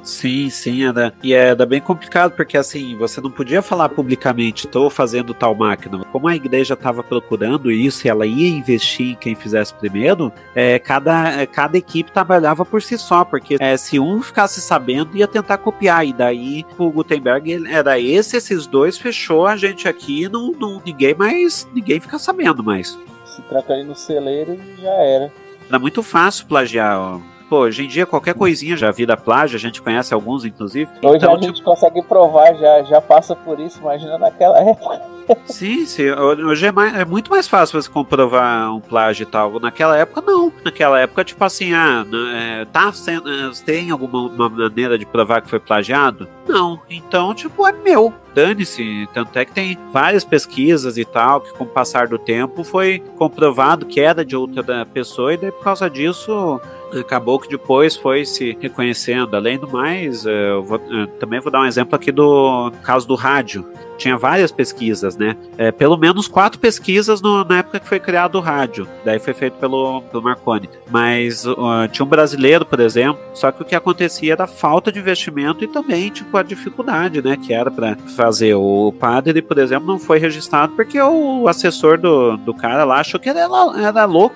[0.03, 1.13] Sim, sim, era.
[1.21, 6.03] E era bem complicado, porque assim, você não podia falar publicamente, estou fazendo tal máquina.
[6.11, 10.79] Como a igreja estava procurando isso e ela ia investir em quem fizesse primeiro, é,
[10.79, 15.59] cada, cada equipe trabalhava por si só, porque é, se um ficasse sabendo, ia tentar
[15.59, 16.03] copiar.
[16.03, 21.13] E daí o Gutenberg era esse, esses dois, fechou a gente aqui, não, não, ninguém
[21.13, 22.97] mais, ninguém fica sabendo mais
[23.31, 25.31] se ali no celeiro e já era.
[25.69, 27.30] Era muito fácil plagiar, ó.
[27.51, 30.89] Pô, hoje em dia qualquer coisinha já vira plágio, a gente conhece alguns, inclusive.
[31.03, 31.69] Hoje então, a gente tipo...
[31.69, 35.01] consegue provar, já, já passa por isso, imagina naquela época.
[35.45, 36.09] Sim, sim.
[36.09, 39.59] Hoje é, mais, é, muito mais fácil você comprovar um plágio e tal.
[39.59, 40.51] Naquela época, não.
[40.65, 45.49] Naquela época, tipo assim, ah, é, tá sendo, é, tem alguma maneira de provar que
[45.49, 46.27] foi plagiado?
[46.47, 46.81] Não.
[46.89, 48.13] Então, tipo, é meu.
[48.33, 49.07] Dane-se.
[49.13, 52.99] Tanto é que tem várias pesquisas e tal, que com o passar do tempo foi
[53.17, 56.59] comprovado que era de outra pessoa, e daí por causa disso
[56.99, 59.35] acabou que depois foi se reconhecendo.
[59.35, 63.15] Além do mais, eu vou, eu também vou dar um exemplo aqui do caso do
[63.15, 63.65] rádio
[64.01, 65.37] tinha várias pesquisas, né?
[65.57, 68.87] É, pelo menos quatro pesquisas no, na época que foi criado o rádio.
[69.05, 70.67] Daí foi feito pelo, pelo Marconi.
[70.89, 74.99] Mas uh, tinha um brasileiro, por exemplo, só que o que acontecia era falta de
[74.99, 77.37] investimento e também, tipo, a dificuldade, né?
[77.37, 78.55] Que era para fazer.
[78.55, 83.19] O padre, por exemplo, não foi registrado porque o assessor do, do cara lá achou
[83.19, 83.41] que era,
[83.77, 84.35] era louco.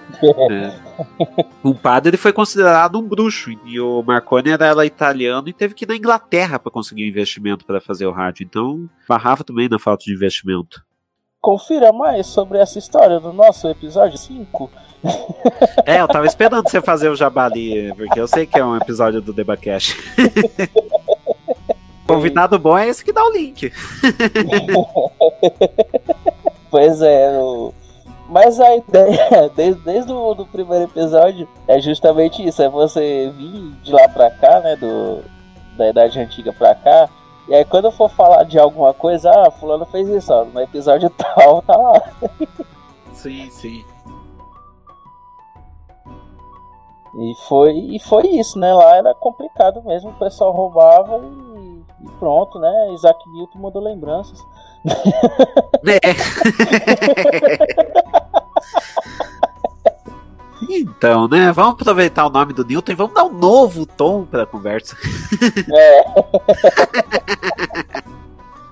[0.51, 0.75] é.
[1.63, 5.87] O padre foi considerado um bruxo e o Marconi era italiano e teve que ir
[5.87, 8.43] na Inglaterra para conseguir investimento para fazer o rádio.
[8.43, 10.85] Então, barrava também na falta de investimento.
[11.41, 14.69] Confira mais sobre essa história no nosso episódio 5.
[15.85, 19.21] É, eu tava esperando você fazer o jabali, porque eu sei que é um episódio
[19.21, 19.95] do Debacash.
[22.07, 23.71] Convidado bom é esse que dá o link.
[26.71, 27.71] pois é, o
[28.27, 33.71] Mas a ideia, desde, desde o do primeiro episódio, é justamente isso: é você vir
[33.83, 34.75] de lá pra cá, né?
[34.75, 35.23] Do,
[35.77, 37.09] da Idade Antiga pra cá.
[37.47, 40.59] E aí quando eu for falar de alguma coisa, ah, fulano fez isso, ó, no
[40.59, 42.01] episódio tal, tá lá.
[43.13, 43.85] Sim, sim.
[47.17, 48.73] E foi, e foi isso, né?
[48.73, 52.91] Lá era complicado mesmo, o pessoal roubava e, e pronto, né?
[52.93, 54.43] Isaac Newton mandou lembranças.
[55.85, 55.99] É.
[61.05, 61.51] Então, né?
[61.51, 64.97] Vamos aproveitar o nome do Newton e vamos dar um novo tom para a conversa.
[65.71, 66.03] É.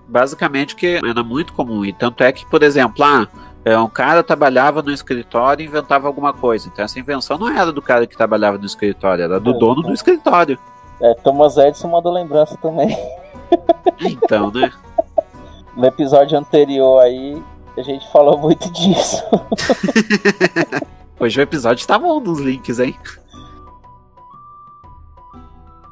[0.10, 1.86] Basicamente, que era muito comum.
[1.86, 3.28] E tanto é que, por exemplo, ah,
[3.64, 6.68] é, um cara trabalhava no escritório e inventava alguma coisa.
[6.68, 9.84] Então, essa invenção não era do cara que trabalhava no escritório, era do É, dono
[9.84, 10.58] do escritório.
[11.00, 12.98] é, Thomas Edison mandou lembrança também.
[14.02, 14.72] Então, né?
[15.78, 17.42] No episódio anterior aí,
[17.78, 19.24] a gente falou muito disso.
[21.24, 23.00] Hoje o episódio tá bom dos links, hein?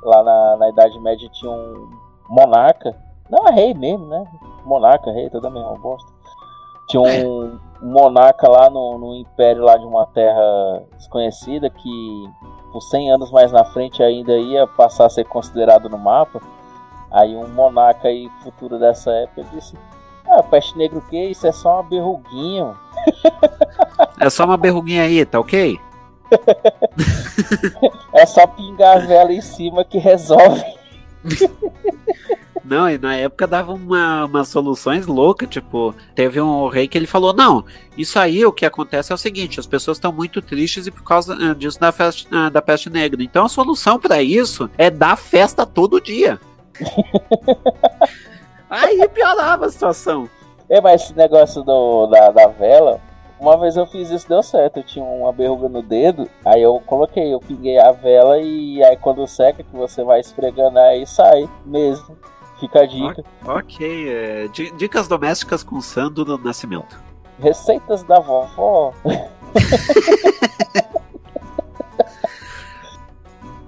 [0.03, 1.89] Lá na, na Idade Média tinha um
[2.27, 2.93] monarca.
[3.29, 4.29] Não, é rei mesmo, né?
[4.65, 6.11] Monarca, rei, toda a mesma bosta.
[6.89, 12.29] Tinha um monarca lá no, no império lá de uma terra desconhecida que
[12.73, 16.41] por 100 anos mais na frente ainda ia passar a ser considerado no mapa.
[17.09, 19.77] Aí um monarca aí futuro dessa época disse:
[20.31, 21.29] Ah, peste negra o quê?
[21.29, 22.65] Isso é só uma berruguinha.
[22.65, 22.79] mano."
[24.19, 25.79] É só uma berruguinha aí, tá ok?
[28.13, 30.63] É só pingar a vela em cima que resolve.
[32.63, 37.07] Não, e na época dava uma, umas soluções loucas, tipo, teve um rei que ele
[37.07, 37.65] falou, não,
[37.97, 41.03] isso aí o que acontece é o seguinte, as pessoas estão muito tristes e por
[41.03, 43.21] causa eh, disso da, festa, ah, da peste negra.
[43.21, 46.39] Então a solução pra isso é dar festa todo dia.
[48.71, 50.27] aí piorava a situação.
[50.69, 52.99] É, mas esse negócio do, da, da vela,
[53.39, 54.77] uma vez eu fiz isso deu certo.
[54.77, 58.95] Eu tinha uma berruga no dedo, aí eu coloquei, eu pinguei a vela e aí
[58.97, 62.17] quando seca, que você vai esfregando aí sai mesmo.
[62.59, 63.23] Fica a dica.
[63.45, 66.95] Ok, é, di- dicas domésticas com Sandro do Nascimento.
[67.39, 68.93] Receitas da vovó.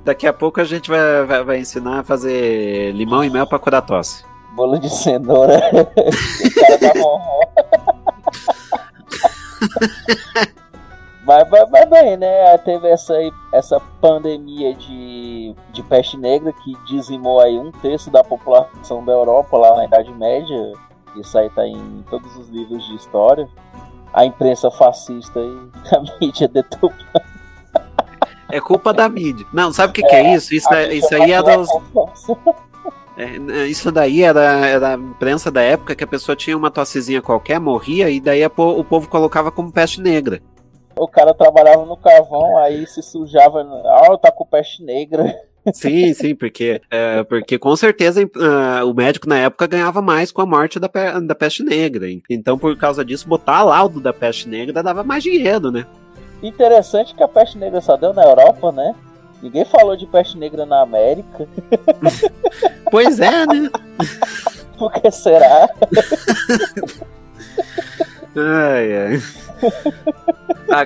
[0.06, 3.58] Daqui a pouco a gente vai, vai, vai ensinar a fazer limão e mel pra
[3.58, 4.24] curar tosse.
[4.56, 5.60] Bolo de cenoura.
[5.74, 6.94] o cara da.
[11.26, 12.58] Mas, mas, mas bem, né?
[12.60, 13.14] Teve essa,
[13.54, 19.58] essa pandemia de, de peste negra que dizimou aí um terço da população da Europa
[19.58, 20.74] lá na Idade Média.
[21.16, 23.48] Isso aí tá em todos os livros de história.
[24.14, 27.22] A imprensa fascista e a mídia deturpa.
[28.52, 29.46] É culpa da mídia.
[29.54, 30.54] Não, sabe o que, que é isso?
[30.54, 31.68] Isso, é- isso aí é dos.
[33.18, 37.22] É, isso daí era, era a imprensa da época que a pessoa tinha uma tossezinha
[37.22, 40.42] qualquer, morria, e daí po- o povo colocava como peste negra.
[40.96, 43.62] O cara trabalhava no carvão, aí se sujava.
[43.86, 45.36] Ah, tá com peste negra.
[45.74, 50.42] Sim, sim, porque, é, porque com certeza ah, o médico na época ganhava mais com
[50.42, 52.06] a morte da, pe- da peste negra.
[52.30, 55.86] Então, por causa disso, botar laudo da peste negra dava mais dinheiro, né?
[56.44, 58.94] Interessante que a peste negra só deu na Europa, né?
[59.44, 61.48] Ninguém falou de peste negra na América.
[62.90, 63.72] Pois é, né?
[64.78, 65.68] Por que será?
[68.36, 69.24] Ai, ai.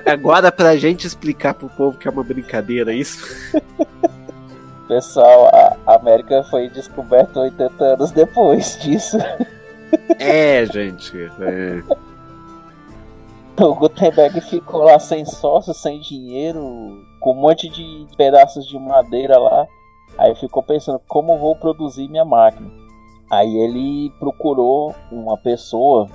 [0.05, 3.27] Agora, pra gente explicar pro povo que é uma brincadeira isso.
[4.87, 9.17] Pessoal, a a América foi descoberta 80 anos depois disso.
[10.17, 11.11] É, gente.
[11.41, 11.83] é.
[13.61, 19.37] O Gutenberg ficou lá sem sócio, sem dinheiro, com um monte de pedaços de madeira
[19.37, 19.67] lá.
[20.17, 22.71] Aí ficou pensando, como vou produzir minha máquina?
[23.29, 26.07] Aí ele procurou uma pessoa,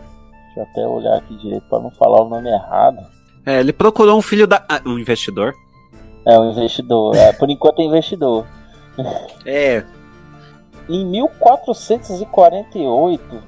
[0.47, 2.97] deixa eu até olhar aqui direito para não falar o nome errado.
[3.45, 4.65] É, ele procurou um filho da.
[4.67, 5.53] ah, um investidor.
[6.25, 8.47] É um investidor, é, por enquanto é investidor.
[9.45, 9.85] É,
[10.89, 13.43] Em 1448,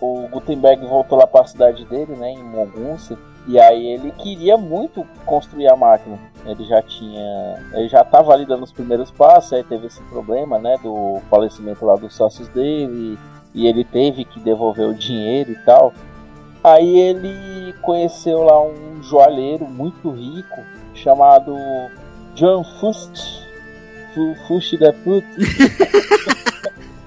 [0.00, 4.56] o Gutenberg voltou lá para a cidade dele, né, em Mogunça, e aí ele queria
[4.56, 6.18] muito construir a máquina.
[6.46, 10.58] Ele já tinha, ele já estava ali dando os primeiros passos, aí teve esse problema,
[10.58, 13.18] né, do falecimento lá dos sócios dele,
[13.54, 15.92] e ele teve que devolver o dinheiro e tal.
[16.62, 20.60] Aí ele conheceu lá um joalheiro muito rico
[20.94, 21.54] chamado
[22.34, 23.42] John Fust,
[24.14, 25.24] Fu- Fust da Put.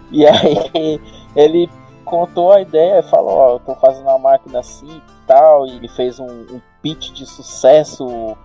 [0.09, 1.01] E aí
[1.35, 1.69] ele
[2.05, 5.89] contou a ideia, falou, ó, eu tô fazendo uma máquina assim e tal, e ele
[5.89, 8.37] fez um, um pitch de sucesso.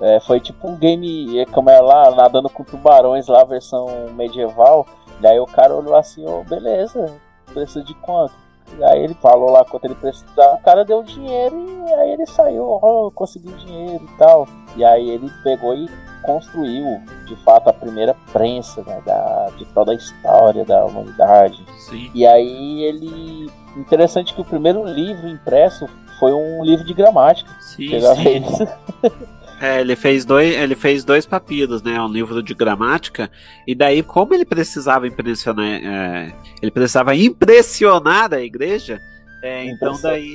[0.00, 4.86] É, foi tipo um game, é, como é lá, nadando com tubarões lá, versão medieval.
[5.20, 7.14] Daí o cara olhou assim, ô, beleza,
[7.52, 8.34] precisa de quanto?
[8.78, 12.26] E aí ele falou lá quanto ele precisava, o cara deu dinheiro e aí ele
[12.26, 14.46] saiu, oh, conseguiu dinheiro e tal.
[14.76, 15.88] E aí ele pegou e
[16.22, 21.64] construiu, de fato, a primeira prensa né, da, de toda a história da humanidade.
[21.78, 22.10] Sim.
[22.12, 23.50] E aí ele.
[23.76, 25.86] Interessante que o primeiro livro impresso
[26.18, 27.50] foi um livro de gramática.
[27.60, 28.66] Sim, sim.
[29.60, 32.00] É, ele fez dois, ele fez dois papiros, né?
[32.00, 33.30] Um livro de gramática.
[33.66, 39.00] E daí, como ele precisava impressionar, é, ele precisava impressionar a igreja,
[39.42, 40.34] é, então daí,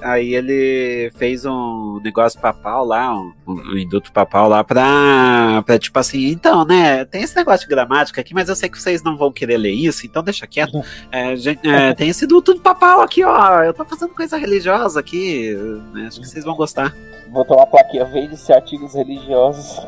[0.00, 5.98] aí ele fez um negócio papal lá, um, um induto papal lá pra, pra tipo
[5.98, 7.04] assim, então, né?
[7.04, 9.72] Tem esse negócio de gramática aqui, mas eu sei que vocês não vão querer ler
[9.72, 10.82] isso, então deixa quieto.
[11.10, 13.62] É, gente, é, tem esse induto papal aqui, ó.
[13.62, 15.54] Eu tô fazendo coisa religiosa aqui,
[15.92, 16.94] né, acho que vocês vão gostar.
[17.28, 19.80] Botou uma plaquinha verde-se artigos religiosos.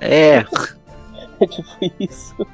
[0.00, 0.44] É.
[1.38, 1.68] É tipo
[2.00, 2.46] isso.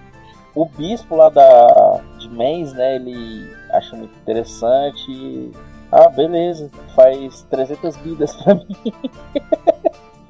[0.55, 5.51] O bispo lá da, de Mainz, né, ele acha muito interessante.
[5.93, 8.77] Ah, beleza, faz 300 vidas pra mim.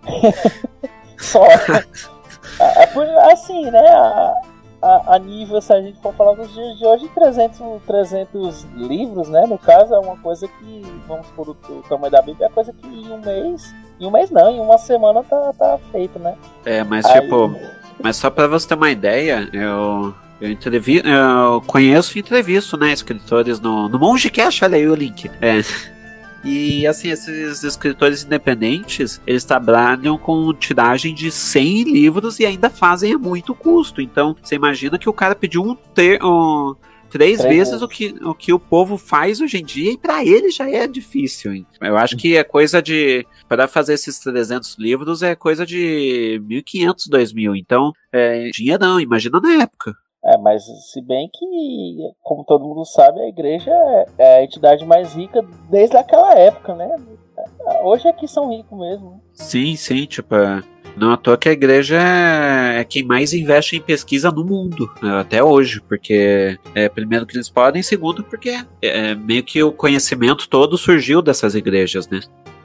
[1.18, 1.44] Só.
[3.30, 4.34] Assim, né, a,
[4.82, 9.28] a, a nível, se a gente for falar dos dias de hoje, 300, 300 livros,
[9.28, 12.50] né, no caso, é uma coisa que, vamos por o, o tamanho da Bíblia, é
[12.50, 16.18] coisa que em um mês, em um mês não, em uma semana tá, tá feito,
[16.18, 16.36] né.
[16.64, 17.54] É, mas Aí- tipo,
[18.02, 20.12] mas só pra você ter uma ideia, eu
[20.42, 25.30] eu, entrevi, eu conheço e entrevisto, né, escritores no, no Mongecast, olha aí o link.
[25.40, 25.62] É.
[26.44, 33.14] E assim, esses escritores independentes, eles trabalham com tiragem de 100 livros e ainda fazem
[33.14, 34.00] a muito custo.
[34.00, 36.74] Então, você imagina que o cara pediu um ter, um,
[37.08, 40.24] três Três vezes o que, o que o povo faz hoje em dia e pra
[40.24, 41.52] ele já é difícil.
[41.52, 41.66] hein?
[41.80, 47.06] Eu acho que é coisa de para fazer esses 300 livros é coisa de 1500,
[47.06, 47.54] 2000.
[47.54, 49.94] Então, é dinheirão, imagina na época.
[50.24, 50.62] É, mas
[50.92, 51.44] se bem que,
[52.22, 56.74] como todo mundo sabe, a igreja é- é a entidade mais rica desde aquela época,
[56.74, 56.96] né?
[57.82, 59.20] Hoje é que são ricos mesmo.
[59.34, 60.62] Sim, sim, tipo, é,
[60.96, 64.88] não à toa que a igreja é, é quem mais investe em pesquisa no mundo,
[65.02, 69.72] né, até hoje, porque é primeiro que eles podem, segundo porque é, meio que o
[69.72, 72.20] conhecimento todo surgiu dessas igrejas, né?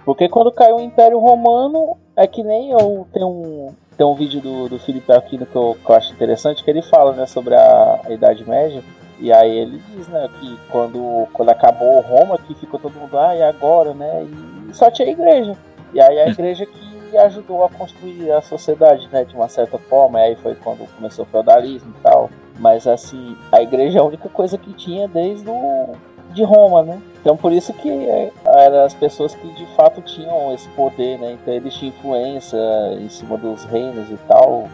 [0.06, 4.40] Porque quando caiu o Império Romano, é que nem eu tenho um, tem um vídeo
[4.40, 7.56] do, do Felipe Aquino que eu, que eu acho interessante, que ele fala né, sobre
[7.56, 8.84] a, a Idade Média.
[9.20, 13.36] E aí ele diz né, que quando, quando acabou Roma, que ficou todo mundo, ah,
[13.36, 14.28] e agora, né?
[14.70, 15.58] E só tinha a igreja.
[15.92, 20.20] E aí a igreja que ajudou a construir a sociedade, né, de uma certa forma.
[20.20, 22.30] E aí foi quando começou o feudalismo e tal.
[22.60, 25.96] Mas assim, a igreja é a única coisa que tinha desde o,
[26.38, 27.02] de Roma, né?
[27.20, 31.34] Então por isso que é, eram as pessoas que de fato tinham esse poder, né?
[31.34, 32.58] Então eles tinham influência
[33.00, 34.70] em cima dos reinos e tal.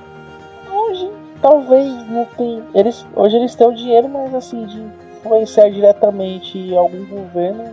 [0.71, 1.09] Hoje
[1.41, 2.63] talvez não tem.
[2.73, 4.81] Eles, hoje eles têm o dinheiro, mas assim, de
[5.17, 7.63] influenciar diretamente algum governo,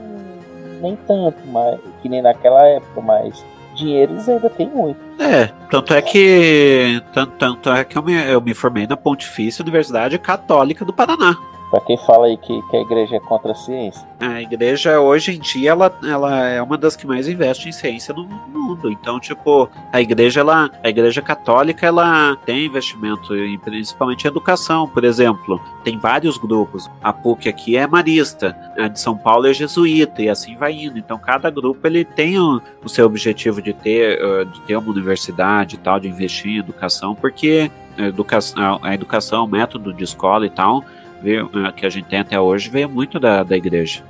[0.81, 4.99] nem tanto, mas que nem naquela época, mas dinheiro eles ainda têm muito.
[5.19, 9.63] É, tanto é que tanto, tanto é que eu me, eu me formei na Pontifícia
[9.63, 11.37] Universidade Católica do Paraná.
[11.71, 14.07] Pra quem fala aí que, que a igreja é contra a ciência.
[14.19, 18.13] A igreja hoje em dia ela, ela é uma das que mais investe em ciência
[18.13, 18.91] no mundo.
[18.91, 24.89] Então, tipo, a igreja ela, a igreja católica ela tem investimento em principalmente em educação,
[24.89, 25.61] por exemplo.
[25.85, 26.91] Tem vários grupos.
[27.01, 30.99] A PUC aqui é marista, a de São Paulo é jesuíta e assim vai indo.
[30.99, 34.91] Então, cada grupo ele tem o, o seu objetivo de ter eh, de ter uma
[34.91, 40.03] universidade e tal, de investir em educação, porque a educação, a educação, o método de
[40.03, 40.85] escola e tal
[41.23, 44.03] veio, eh, que a gente tem até hoje veio muito da, da igreja.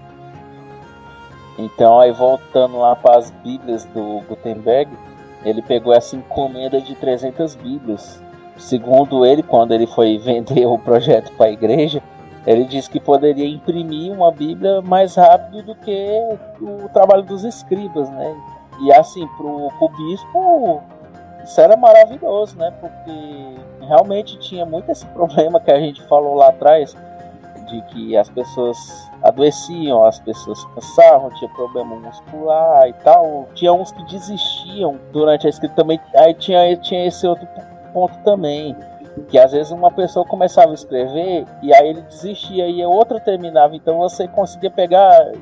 [1.59, 4.91] Então, aí voltando lá para as Bíblias do Gutenberg,
[5.45, 8.23] ele pegou essa encomenda de 300 Bíblias.
[8.57, 12.03] Segundo ele, quando ele foi vender o projeto para a igreja,
[12.47, 16.09] ele disse que poderia imprimir uma Bíblia mais rápido do que
[16.61, 18.37] o trabalho dos escribas, né?
[18.83, 20.83] E assim, pro, pro bispo,
[21.45, 22.73] isso era maravilhoso, né?
[22.81, 23.60] Porque
[23.91, 26.97] realmente tinha muito esse problema que a gente falou lá atrás,
[27.67, 33.49] de que as pessoas adoeciam, as pessoas cansavam, tinha problema muscular e tal.
[33.55, 36.01] Tinha uns que desistiam durante a escrita também.
[36.15, 37.47] Aí tinha, tinha esse outro
[37.93, 38.77] ponto também.
[39.29, 43.19] Que às vezes uma pessoa começava a escrever e aí ele desistia e a outra
[43.21, 43.75] terminava.
[43.75, 45.33] Então você conseguia pegar.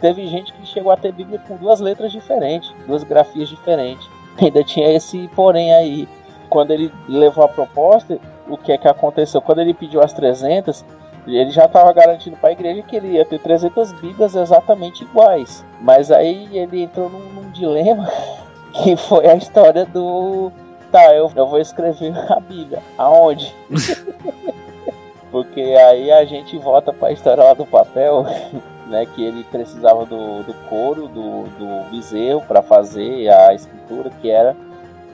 [0.00, 4.08] Teve gente que chegou a ter Bíblia com duas letras diferentes, duas grafias diferentes.
[4.40, 6.08] Ainda tinha esse porém aí.
[6.48, 8.18] Quando ele levou a proposta,
[8.48, 9.40] o que é que aconteceu?
[9.40, 10.84] Quando ele pediu as 300,
[11.26, 15.64] ele já estava garantindo para a igreja que ele ia ter 300 Bíblias exatamente iguais.
[15.80, 18.08] Mas aí ele entrou num, num dilema
[18.82, 20.50] que foi a história do.
[20.90, 22.82] Tá, eu, eu vou escrever a Bíblia.
[22.96, 23.54] Aonde?
[25.30, 28.24] Porque aí a gente volta para a história lá do papel
[28.88, 34.30] né, que ele precisava do, do couro do, do bezerro para fazer a escritura, que
[34.30, 34.56] era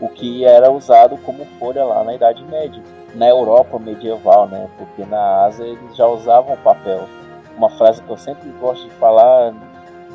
[0.00, 2.82] o que era usado como folha lá na Idade Média,
[3.14, 4.68] na Europa medieval, né?
[4.76, 7.08] Porque na Ásia eles já usavam papel.
[7.56, 9.54] Uma frase que eu sempre gosto de falar,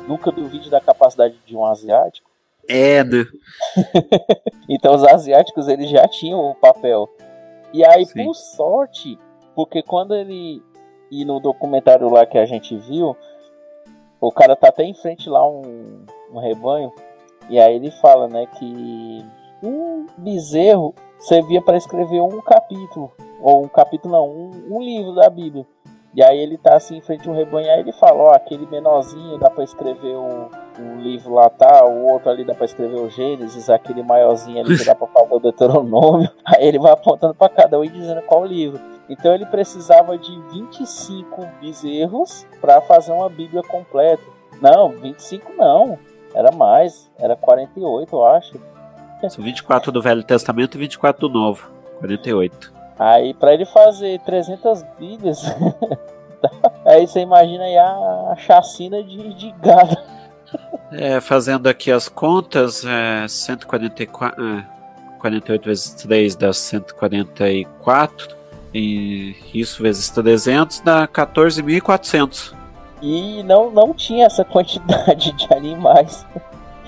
[0.06, 2.28] nunca duvide da capacidade de um asiático.
[2.68, 3.00] É,
[4.68, 7.08] então os asiáticos eles já tinham o papel.
[7.72, 8.24] E aí, Sim.
[8.24, 9.18] por sorte,
[9.54, 10.62] porque quando ele
[11.10, 13.16] e no documentário lá que a gente viu,
[14.20, 16.92] o cara tá até em frente lá um, um rebanho
[17.48, 19.24] e aí ele fala, né, que
[19.62, 25.28] um bezerro servia para escrever um capítulo, ou um capítulo não, um, um, livro da
[25.28, 25.66] Bíblia.
[26.12, 28.66] E aí ele tá assim em frente a um rebanho, aí ele fala, ó, aquele
[28.66, 30.48] menorzinho dá para escrever um,
[30.80, 31.84] um, livro lá, tá?
[31.84, 35.34] O outro ali dá para escrever o Gênesis, aquele maiorzinho ali que dá para fazer
[35.34, 36.28] o Deuteronômio.
[36.44, 38.80] Aí ele vai apontando para cada um e dizendo qual livro.
[39.08, 44.22] Então ele precisava de 25 bezerros para fazer uma Bíblia completa.
[44.60, 45.96] Não, 25 não.
[46.34, 48.60] Era mais, era 48, eu acho.
[49.28, 51.70] São 24 do Velho Testamento e 24 do Novo.
[51.98, 52.72] 48.
[52.98, 55.42] Aí, para ele fazer 300 Bíblias,
[56.84, 59.96] aí você imagina aí a chacina de, de gado.
[60.92, 64.44] É, fazendo aqui as contas, é 144.
[64.44, 64.66] É,
[65.18, 68.36] 48 vezes 3 dá 144.
[68.72, 72.54] E isso vezes 300 dá 14.400.
[73.02, 76.26] E não, não tinha essa quantidade de animais.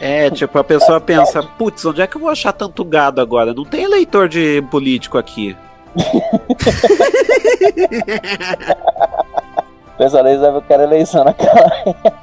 [0.05, 3.55] É, tipo, a pessoa pensa, putz, onde é que eu vou achar tanto gado agora?
[3.55, 5.57] Não tem eleitor de político aqui.
[9.97, 12.15] Pessoal, eles devem querer eleição naquela época.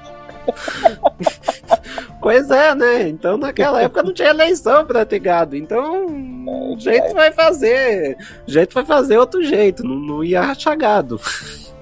[2.20, 3.08] Pois é, né?
[3.08, 5.56] Então naquela época não tinha eleição pra ter gado.
[5.56, 8.18] Então, o jeito vai fazer.
[8.46, 9.86] O jeito vai fazer outro jeito.
[9.86, 11.18] Não, não ia achar gado.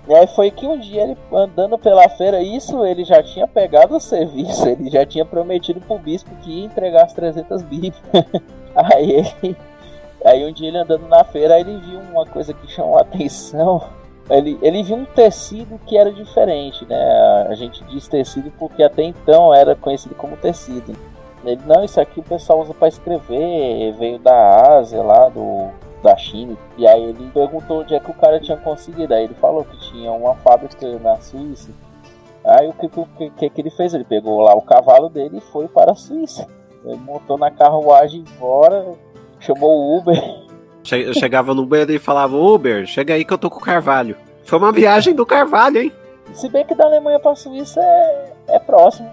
[0.07, 3.95] E aí foi que um dia ele andando pela feira, isso ele já tinha pegado
[3.95, 7.95] o serviço, ele já tinha prometido pro bispo que ia entregar as 300 bíblias.
[8.73, 9.57] aí ele,
[10.23, 13.83] aí um dia ele andando na feira, ele viu uma coisa que chamou a atenção.
[14.29, 17.47] Ele, ele viu um tecido que era diferente, né?
[17.49, 20.93] A gente diz tecido porque até então era conhecido como tecido.
[21.45, 25.69] Ele, não, isso aqui o pessoal usa para escrever, veio da Ásia lá, do
[26.01, 26.57] da China.
[26.77, 29.13] E aí ele perguntou onde é que o cara tinha conseguido.
[29.13, 31.69] Aí ele falou que tinha uma fábrica na Suíça.
[32.43, 33.93] Aí o que, que, que, que ele fez?
[33.93, 36.47] Ele pegou lá o cavalo dele e foi para a Suíça.
[36.85, 38.85] Ele montou na carruagem embora,
[39.39, 40.47] chamou o Uber.
[40.89, 44.15] Eu chegava no Uber e falava, Uber, chega aí que eu tô com o Carvalho.
[44.45, 45.91] Foi uma viagem do Carvalho, hein?
[46.33, 49.11] Se bem que da Alemanha pra Suíça é, é próximo.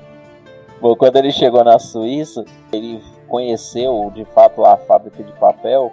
[0.80, 5.92] Bom, quando ele chegou na Suíça, ele conheceu de fato a fábrica de papel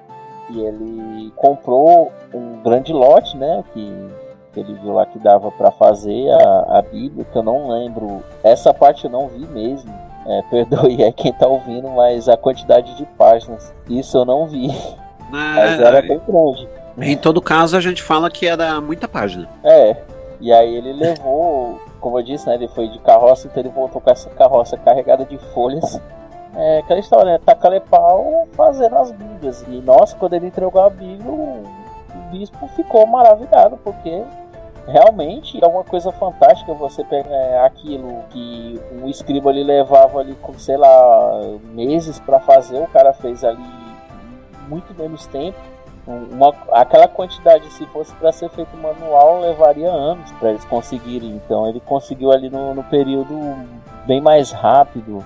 [0.51, 3.63] que ele comprou um grande lote, né?
[3.73, 4.09] Que,
[4.53, 8.23] que ele viu lá que dava para fazer a, a Bíblia, que eu não lembro.
[8.43, 9.91] Essa parte eu não vi mesmo.
[10.27, 14.67] É, perdoe é quem tá ouvindo, mas a quantidade de páginas, isso eu não vi.
[15.29, 16.67] mas era bem grande.
[16.97, 19.47] Em todo caso, a gente fala que era muita página.
[19.63, 19.95] É.
[20.39, 22.55] E aí ele levou, como eu disse, né?
[22.55, 26.01] Ele foi de carroça, então ele voltou com essa carroça carregada de folhas
[26.55, 27.39] é aquela história, né?
[27.45, 29.63] Tacar pau fazendo as Bíblias.
[29.67, 31.63] E nossa, quando ele entregou a Bíblia, o,
[32.31, 34.23] bispo ficou maravilhado, porque
[34.87, 40.33] realmente é uma coisa fantástica você pegar é, aquilo que o escriba ali levava ali
[40.35, 41.41] com, sei lá,
[41.73, 43.59] meses para fazer, o cara fez ali
[44.67, 45.57] muito menos tempo.
[46.07, 51.29] Uma, aquela quantidade, se fosse para ser feito manual, levaria anos para eles conseguirem.
[51.35, 53.37] Então ele conseguiu ali no, no período
[54.07, 55.23] bem mais rápido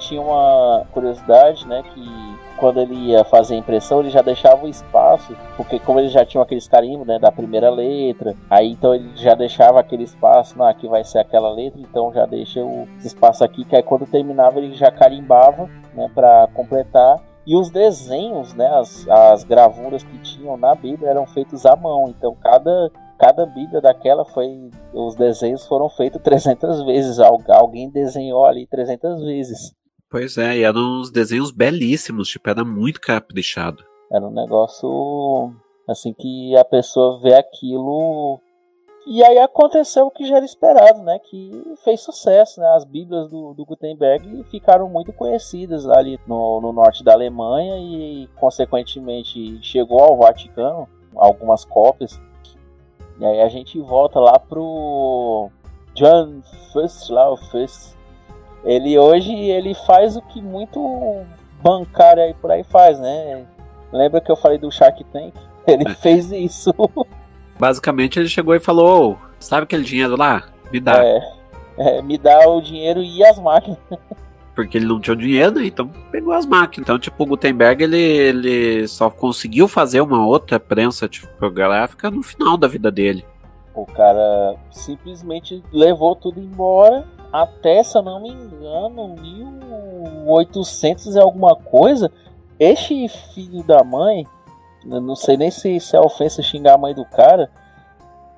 [0.00, 4.68] tinha uma curiosidade, né, que quando ele ia fazer a impressão, ele já deixava o
[4.68, 9.10] espaço, porque como ele já tinha aqueles carimbos, né, da primeira letra, aí então ele
[9.14, 13.44] já deixava aquele espaço, não, aqui vai ser aquela letra, então já deixa o espaço
[13.44, 17.20] aqui, que aí quando terminava ele já carimbava, né, para completar.
[17.46, 22.08] E os desenhos, né, as, as gravuras que tinham na Bíblia eram feitos à mão,
[22.08, 22.90] então cada
[23.20, 24.70] cada Bíblia daquela foi.
[24.94, 27.18] Os desenhos foram feitos 300 vezes.
[27.18, 29.79] Alguém desenhou ali 300 vezes.
[30.10, 33.84] Pois é, e eram uns desenhos belíssimos, tipo, era muito caprichado.
[34.10, 35.54] Era um negócio
[35.88, 38.40] assim que a pessoa vê aquilo.
[39.06, 41.18] E aí aconteceu o que já era esperado, né?
[41.20, 42.68] Que fez sucesso, né?
[42.74, 48.28] As Bíblias do, do Gutenberg ficaram muito conhecidas ali no, no norte da Alemanha e,
[48.34, 52.20] consequentemente, chegou ao Vaticano algumas cópias.
[53.20, 55.50] E aí a gente volta lá pro
[55.94, 56.42] John
[56.74, 57.99] o First,
[58.64, 61.24] ele hoje ele faz o que muito
[61.62, 63.44] bancário aí por aí faz, né?
[63.92, 65.34] Lembra que eu falei do Shark Tank?
[65.66, 65.94] Ele é.
[65.94, 66.72] fez isso.
[67.58, 70.44] Basicamente ele chegou e falou: sabe aquele dinheiro lá?
[70.72, 71.04] Me dá.
[71.04, 71.20] É,
[71.76, 73.78] é, me dá o dinheiro e as máquinas.
[74.54, 75.66] Porque ele não tinha o dinheiro, né?
[75.66, 76.84] Então pegou as máquinas.
[76.84, 82.56] Então, tipo, o Gutenberg ele, ele só conseguiu fazer uma outra prensa tipográfica no final
[82.56, 83.24] da vida dele.
[83.74, 91.54] O cara simplesmente levou tudo embora até, se eu não me engano, 1800 e alguma
[91.54, 92.10] coisa.
[92.58, 94.26] Este filho da mãe,
[94.84, 97.50] não sei nem se, se é ofensa xingar a mãe do cara,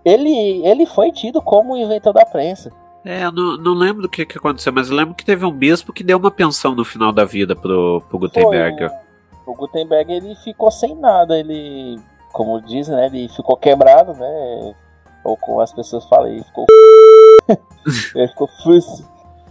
[0.04, 2.72] ele, ele foi tido como inventor da prensa.
[3.04, 5.50] É, eu não, não lembro do que, que aconteceu, mas eu lembro que teve um
[5.50, 8.90] bispo que deu uma pensão no final da vida pro, pro Gutenberg.
[9.44, 11.98] O, o Gutenberg ele ficou sem nada, ele,
[12.32, 14.74] como dizem, né, ele ficou quebrado, né?
[15.24, 16.66] Ou como as pessoas falam, ele ficou.
[18.14, 19.04] ele ficou fuss.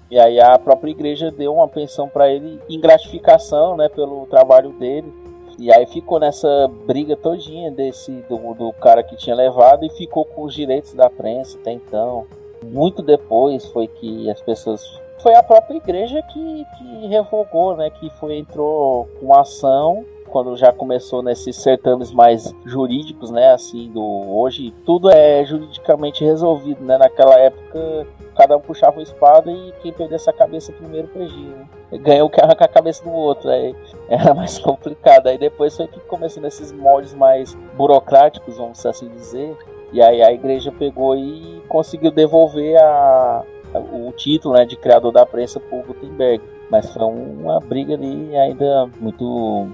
[0.09, 4.71] E aí a própria igreja deu uma pensão para ele em gratificação, né, pelo trabalho
[4.71, 5.11] dele.
[5.57, 10.25] E aí ficou nessa briga todinha desse do, do cara que tinha levado e ficou
[10.25, 12.25] com os direitos da prensa até então.
[12.63, 14.81] Muito depois foi que as pessoas
[15.19, 20.71] foi a própria igreja que, que revogou, né, que foi entrou com ação quando já
[20.71, 26.97] começou nesses certames mais jurídicos, né, assim, do hoje tudo é juridicamente resolvido, né?
[26.97, 31.67] Naquela época cada um puxava uma espada e quem perdesse a cabeça primeiro perdia, né?
[31.99, 33.75] Ganhou que arrancar a cabeça do outro, aí
[34.07, 35.27] era mais complicado.
[35.27, 39.55] Aí depois foi que começou nesses moldes mais burocráticos, vamos assim dizer.
[39.91, 45.25] E aí a igreja pegou e conseguiu devolver a, o título né, de criador da
[45.25, 46.41] prensa para Gutenberg.
[46.69, 49.67] Mas foi uma briga ali ainda muito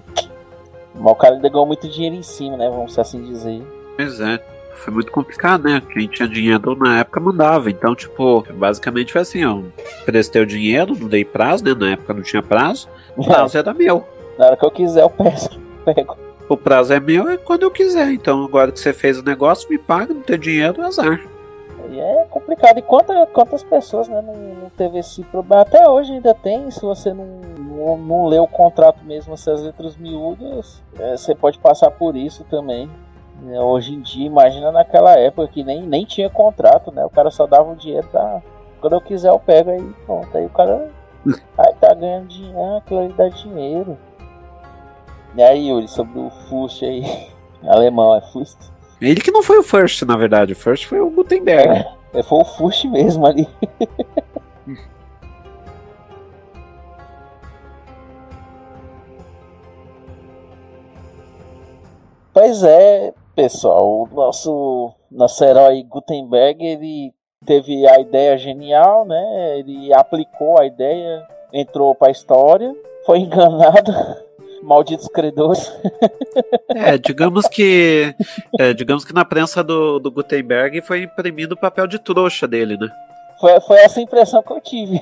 [0.99, 2.69] mas o cara ainda ganhou muito dinheiro em cima, né?
[2.69, 3.61] Vamos assim dizer.
[3.95, 4.39] Pois é.
[4.75, 5.81] Foi muito complicado, né?
[5.91, 7.69] Quem tinha dinheiro na época mandava.
[7.69, 9.61] Então, tipo, basicamente foi assim, ó.
[10.05, 11.73] Prestei o dinheiro, não dei prazo, né?
[11.73, 12.87] Na época não tinha prazo.
[13.15, 13.59] O prazo é.
[13.59, 14.07] era meu.
[14.37, 15.49] Na hora que eu quiser, eu peço.
[15.83, 16.15] Pego.
[16.47, 18.11] O prazo é meu é quando eu quiser.
[18.11, 21.19] Então, agora que você fez o negócio, me paga, não tem dinheiro, azar.
[21.89, 22.77] E é complicado.
[22.77, 25.61] E quanta, quantas pessoas né, não, não teve esse problema?
[25.61, 29.95] Até hoje ainda tem, se você não, não, não lê o contrato mesmo, essas letras
[29.95, 32.89] miúdas, é, você pode passar por isso também.
[33.49, 37.05] É, hoje em dia, imagina naquela época que nem, nem tinha contrato, né?
[37.05, 38.41] O cara só dava o dinheiro, tá?
[38.81, 40.35] Quando eu quiser eu pego aí, pronto.
[40.35, 40.89] Aí o cara
[41.57, 43.97] aí tá ganhando dinheiro, ah, aquilo ali dá dinheiro.
[45.35, 47.03] E aí, Yuri, sobre o Fust aí,
[47.63, 48.57] alemão, é Fust?
[48.99, 50.53] Ele que não foi o first, na verdade.
[50.53, 51.85] O first foi o Gutenberg.
[52.13, 53.47] É, foi o Fust mesmo ali.
[62.33, 63.87] pois é, pessoal.
[63.87, 67.13] O nosso, nosso herói Gutenberg, ele
[67.45, 69.59] teve a ideia genial, né?
[69.59, 71.23] Ele aplicou a ideia,
[71.53, 72.75] entrou para a história,
[73.05, 74.26] foi enganado
[74.61, 75.71] malditos credores.
[76.69, 78.13] É, digamos que.
[78.59, 82.77] É, digamos que na prensa do, do Gutenberg foi imprimido o papel de trouxa dele,
[82.77, 82.87] né?
[83.39, 85.01] Foi, foi essa impressão que eu tive.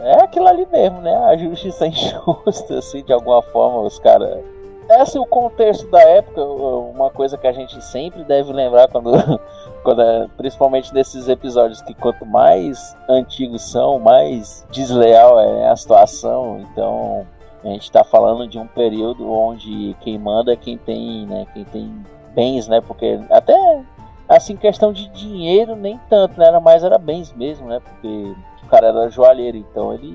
[0.00, 1.14] é aquilo ali mesmo, né?
[1.16, 4.44] A justiça injusta, assim, de alguma forma, os caras
[4.88, 9.12] esse é o contexto da época, uma coisa que a gente sempre deve lembrar quando,
[9.82, 16.60] quando é, principalmente nesses episódios que quanto mais antigos são, mais desleal é a situação.
[16.60, 17.26] Então
[17.62, 21.64] a gente está falando de um período onde quem manda é quem tem, né, quem
[21.64, 22.04] tem
[22.34, 22.80] bens, né?
[22.80, 23.82] Porque até
[24.28, 26.46] assim questão de dinheiro nem tanto, né?
[26.46, 27.80] Era mais era bens mesmo, né?
[27.80, 30.12] Porque o cara era joalheiro, então ele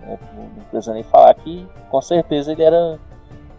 [0.00, 2.98] né, não precisa nem falar que com certeza ele era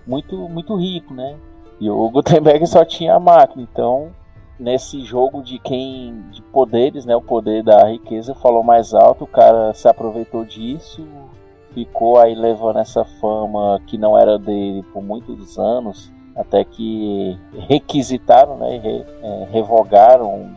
[0.06, 1.36] muito, muito rico, né?
[1.80, 4.12] E o Gutenberg só tinha a máquina, então
[4.60, 9.28] nesse jogo de quem de poderes, né, o poder da riqueza falou mais alto, o
[9.28, 11.04] cara se aproveitou disso,
[11.74, 17.38] ficou aí levando essa fama que não era dele por muitos anos, até que
[17.68, 20.52] requisitaram, né, re, é, revogaram.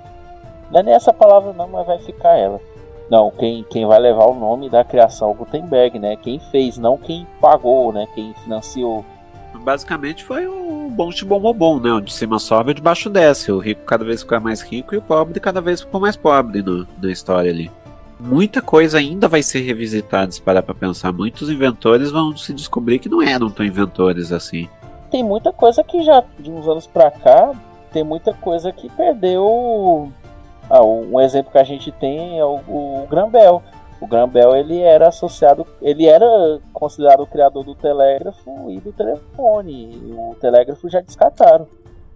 [0.70, 2.61] Não é nem essa palavra não, mas vai ficar ela.
[3.11, 6.16] Não, quem, quem vai levar o nome da criação é Gutenberg, né?
[6.16, 8.07] Quem fez, não quem pagou, né?
[8.14, 9.05] Quem financiou
[9.65, 11.11] basicamente foi o bom
[11.55, 11.93] bom né?
[11.93, 13.51] O de cima sobe e de baixo desce.
[13.51, 16.62] O rico cada vez fica mais rico e o pobre cada vez ficou mais pobre
[16.62, 17.71] no, na história ali.
[18.21, 21.12] Muita coisa ainda vai ser revisitada, se parar pra pensar.
[21.12, 24.69] Muitos inventores vão se descobrir que não eram tão inventores assim.
[25.11, 27.53] Tem muita coisa que já, de uns anos pra cá,
[27.93, 30.12] tem muita coisa que perdeu.
[30.71, 33.62] Ah, um exemplo que a gente tem é o, o Grambel
[34.01, 38.92] o Graham Bell ele era associado, ele era considerado o criador do telégrafo e do
[38.92, 40.14] telefone.
[40.16, 41.66] O telégrafo já descartaram.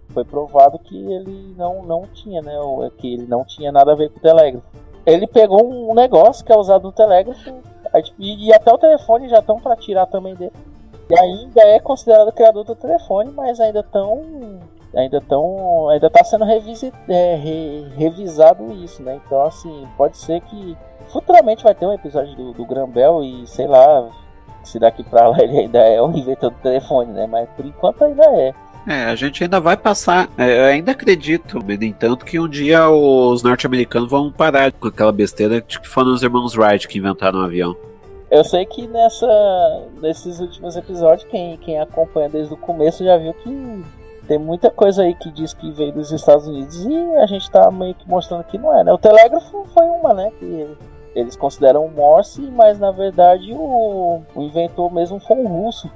[0.09, 2.53] Foi provado que ele não, não tinha, né?
[2.97, 4.65] Que ele não tinha nada a ver com o telégrafo.
[5.05, 7.53] Ele pegou um negócio que é usado no telégrafo
[8.19, 10.53] e, e até o telefone já estão para tirar também dele.
[11.09, 14.59] E ainda é considerado criador do telefone, mas ainda estão
[14.95, 19.19] ainda estão ainda está sendo revisi, é, re, revisado isso, né?
[19.25, 20.77] Então assim pode ser que
[21.09, 24.09] futuramente vai ter um episódio do, do Grambel e sei lá
[24.63, 27.27] se daqui para lá ele ainda é o inventor do telefone, né?
[27.27, 28.53] Mas por enquanto ainda é.
[28.87, 30.29] É, a gente ainda vai passar.
[30.37, 35.11] É, eu ainda acredito, no entanto, que um dia os norte-americanos vão parar com aquela
[35.11, 37.75] besteira de que foram os irmãos Wright que inventaram o um avião.
[38.31, 39.27] Eu sei que nessa,
[40.01, 43.83] nesses últimos episódios, quem, quem acompanha desde o começo já viu que
[44.29, 47.71] tem muita coisa aí que diz que veio dos Estados Unidos e a gente tá
[47.71, 48.93] meio que mostrando que não é, né?
[48.93, 50.31] O telégrafo foi uma, né?
[50.37, 50.67] Que
[51.15, 55.89] eles consideram o Morse, mas na verdade o, o inventor mesmo foi um russo.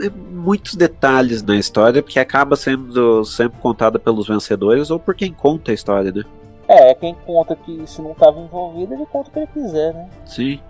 [0.00, 5.32] É muitos detalhes na história que acaba sendo sempre contada pelos vencedores ou por quem
[5.32, 6.22] conta a história, né?
[6.68, 10.08] É, quem conta que se não estava envolvido, ele conta o que ele quiser, né?
[10.24, 10.60] Sim.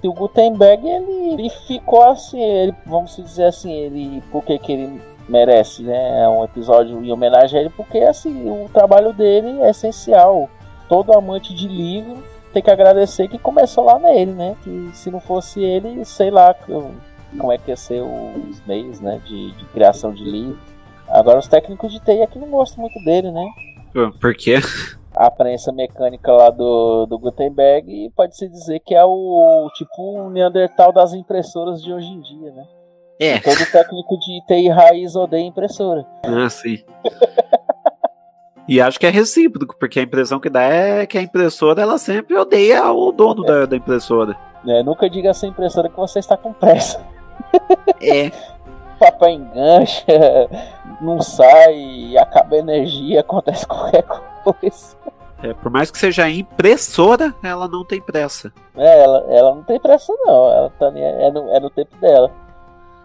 [0.00, 4.22] E o Gutenberg, ele, ele ficou assim, ele, vamos dizer assim, ele.
[4.32, 6.22] Por que, que ele merece, né?
[6.22, 10.48] É um episódio em homenagem a ele, porque assim, o trabalho dele é essencial.
[10.88, 14.56] Todo amante de livro tem que agradecer que começou lá nele, né?
[14.62, 16.54] Que se não fosse ele, sei lá
[17.38, 19.20] como é que ia ser os meios, né?
[19.24, 20.58] De, de criação de livro.
[21.08, 23.46] Agora os técnicos de TI aqui não gostam muito dele, né?
[24.20, 24.60] Por quê?
[25.14, 30.30] a prensa mecânica lá do, do Gutenberg e pode-se dizer que é o tipo o
[30.30, 32.66] Neandertal das impressoras de hoje em dia, né?
[33.22, 33.38] É.
[33.38, 36.04] todo técnico de TI raiz odeia impressora.
[36.24, 36.82] Ah, sim.
[38.66, 41.98] e acho que é recíproco, porque a impressão que dá é que a impressora ela
[41.98, 43.46] sempre odeia o dono é.
[43.46, 44.36] da, da impressora.
[44.66, 47.00] É, nunca diga a sua impressora que você está com pressa.
[48.00, 48.30] É.
[48.98, 50.04] Papel engancha,
[51.00, 54.04] não sai, acaba a energia, acontece qualquer
[54.44, 54.96] coisa.
[55.42, 58.52] É, por mais que seja impressora, ela não tem pressa.
[58.76, 62.30] É, ela, ela não tem pressa não, ela tá, é, no, é no tempo dela.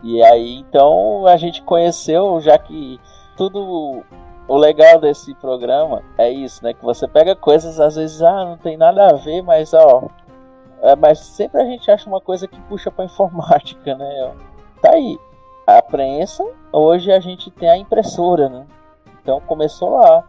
[0.04, 3.00] E aí, então, a gente conheceu, já que
[3.36, 4.04] tudo
[4.48, 6.74] o legal desse programa é isso, né?
[6.74, 10.04] Que você pega coisas, às vezes, ah, não tem nada a ver, mas ó.
[10.82, 14.32] É, mas sempre a gente acha uma coisa que puxa pra informática, né?
[14.82, 15.20] Tá aí.
[15.66, 18.66] A prensa, hoje a gente tem a impressora, né?
[19.22, 20.24] Então começou lá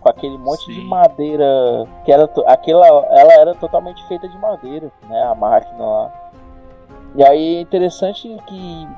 [0.00, 0.72] com aquele monte Sim.
[0.72, 1.46] de madeira
[2.04, 6.32] que era aquela ela era totalmente feita de madeira, né, a máquina lá.
[7.14, 8.88] E aí é interessante que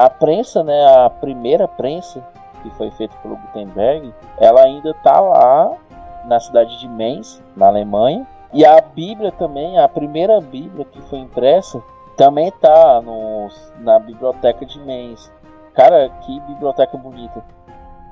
[0.00, 2.26] a prensa, né, a primeira prensa
[2.62, 5.76] que foi feita pelo Gutenberg, ela ainda tá lá
[6.24, 8.26] na cidade de Mainz, na Alemanha.
[8.50, 11.82] E a Bíblia também, a primeira Bíblia que foi impressa,
[12.16, 13.48] também tá no,
[13.80, 15.30] na biblioteca de Mainz.
[15.74, 17.44] Cara, que biblioteca bonita.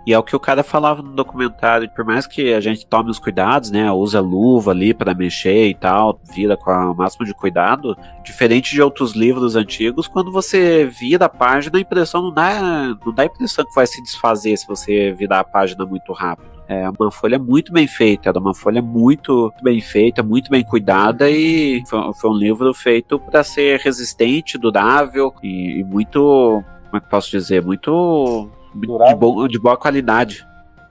[0.09, 3.11] E é o que o cara falava no documentário, por mais que a gente tome
[3.11, 7.35] os cuidados, né, usa luva ali para mexer e tal, vira com o máximo de
[7.35, 7.95] cuidado,
[8.25, 12.59] diferente de outros livros antigos, quando você vira a página, a impressão não dá,
[13.05, 16.49] não dá a impressão que vai se desfazer se você virar a página muito rápido.
[16.67, 21.29] É uma folha muito bem feita, era uma folha muito bem feita, muito bem cuidada
[21.31, 27.01] e foi, foi um livro feito para ser resistente, durável e, e muito, como é
[27.01, 30.47] que posso dizer, muito de, bo de boa qualidade.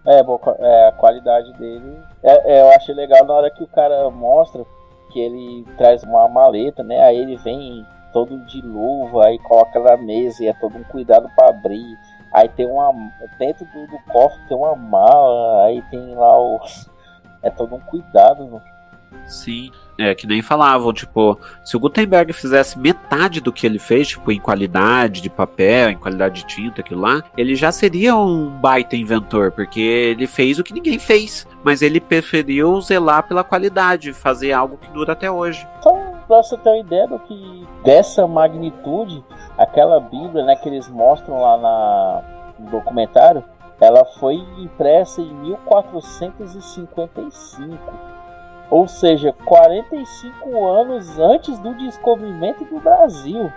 [0.06, 1.98] É, boa, é, a qualidade dele.
[2.24, 4.66] É, é, eu achei legal na hora que o cara mostra
[5.12, 7.02] que ele traz uma maleta, né?
[7.04, 11.30] Aí ele vem todo de luva, aí coloca na mesa e é todo um cuidado
[11.36, 11.98] para abrir.
[12.34, 12.94] Aí tem uma.
[13.38, 16.60] Dentro do, do cofre tem uma mala, aí tem lá o.
[17.42, 18.62] É todo um cuidado, né?
[19.28, 19.70] Sim.
[20.00, 24.32] É, que nem falavam, tipo, se o Gutenberg fizesse metade do que ele fez, tipo,
[24.32, 28.96] em qualidade de papel, em qualidade de tinta, aquilo lá, ele já seria um baita
[28.96, 34.52] inventor, porque ele fez o que ninguém fez, mas ele preferiu zelar pela qualidade, fazer
[34.52, 35.68] algo que dura até hoje.
[35.80, 39.24] Então, pra você ter uma ideia do que dessa magnitude,
[39.58, 42.22] aquela Bíblia, né, que eles mostram lá na,
[42.60, 43.44] no documentário,
[43.82, 48.17] ela foi impressa em 1455
[48.70, 53.52] ou seja, 45 anos antes do descobrimento do Brasil.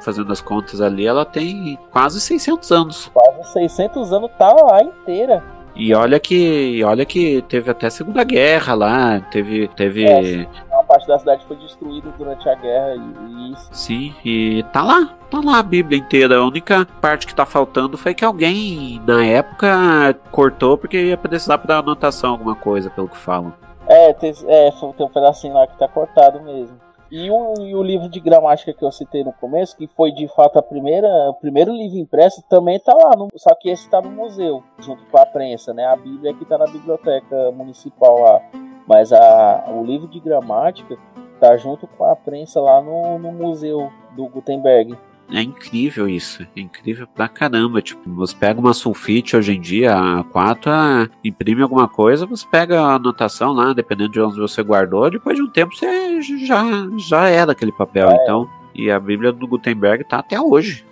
[0.00, 3.10] Fazendo as contas ali, ela tem quase 600 anos.
[3.12, 5.42] Quase 600 anos tá lá inteira.
[5.78, 10.04] E olha que, olha que teve até Segunda Guerra lá, teve, teve.
[10.04, 13.68] É, uma parte da cidade foi destruída durante a guerra e, isso.
[13.70, 16.38] Sim, e tá lá, tá lá a Bíblia inteira.
[16.38, 21.58] A única parte que tá faltando foi que alguém na época cortou porque ia precisar
[21.58, 23.54] para anotação alguma coisa, pelo que falam.
[23.88, 26.78] É, tem, é, tem um pedacinho lá que tá cortado mesmo.
[27.10, 30.28] E o, e o, livro de gramática que eu citei no começo, que foi de
[30.28, 34.02] fato a primeira, o primeiro livro impresso, também tá lá, no, só que esse tá
[34.02, 35.86] no museu, junto com a prensa, né?
[35.86, 38.42] A Bíblia que tá na biblioteca municipal lá.
[38.86, 40.98] Mas a, o livro de gramática
[41.40, 44.98] tá junto com a prensa lá no, no museu do Gutenberg.
[45.32, 46.42] É incrível isso.
[46.56, 47.82] É incrível pra caramba.
[47.82, 52.46] Tipo, você pega uma sulfite hoje em dia, a 4, a, imprime alguma coisa, você
[52.46, 56.64] pega a anotação lá, dependendo de onde você guardou, depois de um tempo você já,
[56.96, 58.10] já era aquele papel.
[58.10, 58.14] É.
[58.22, 60.86] Então, e a Bíblia do Gutenberg tá até hoje.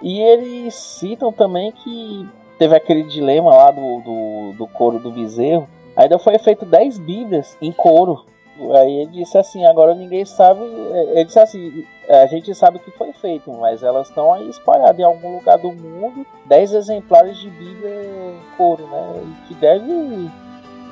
[0.00, 2.28] E eles citam também que
[2.58, 5.68] teve aquele dilema lá do, do, do couro do bezerro.
[5.96, 8.24] Ainda foi feito 10 Bíblias em couro.
[8.74, 10.60] Aí ele disse assim, agora ninguém sabe.
[10.62, 14.98] Ele disse assim, a gente sabe o que foi feito, mas elas estão aí espalhadas
[14.98, 19.22] em algum lugar do mundo, 10 exemplares de Bíblia em couro, né?
[19.24, 20.30] E que deve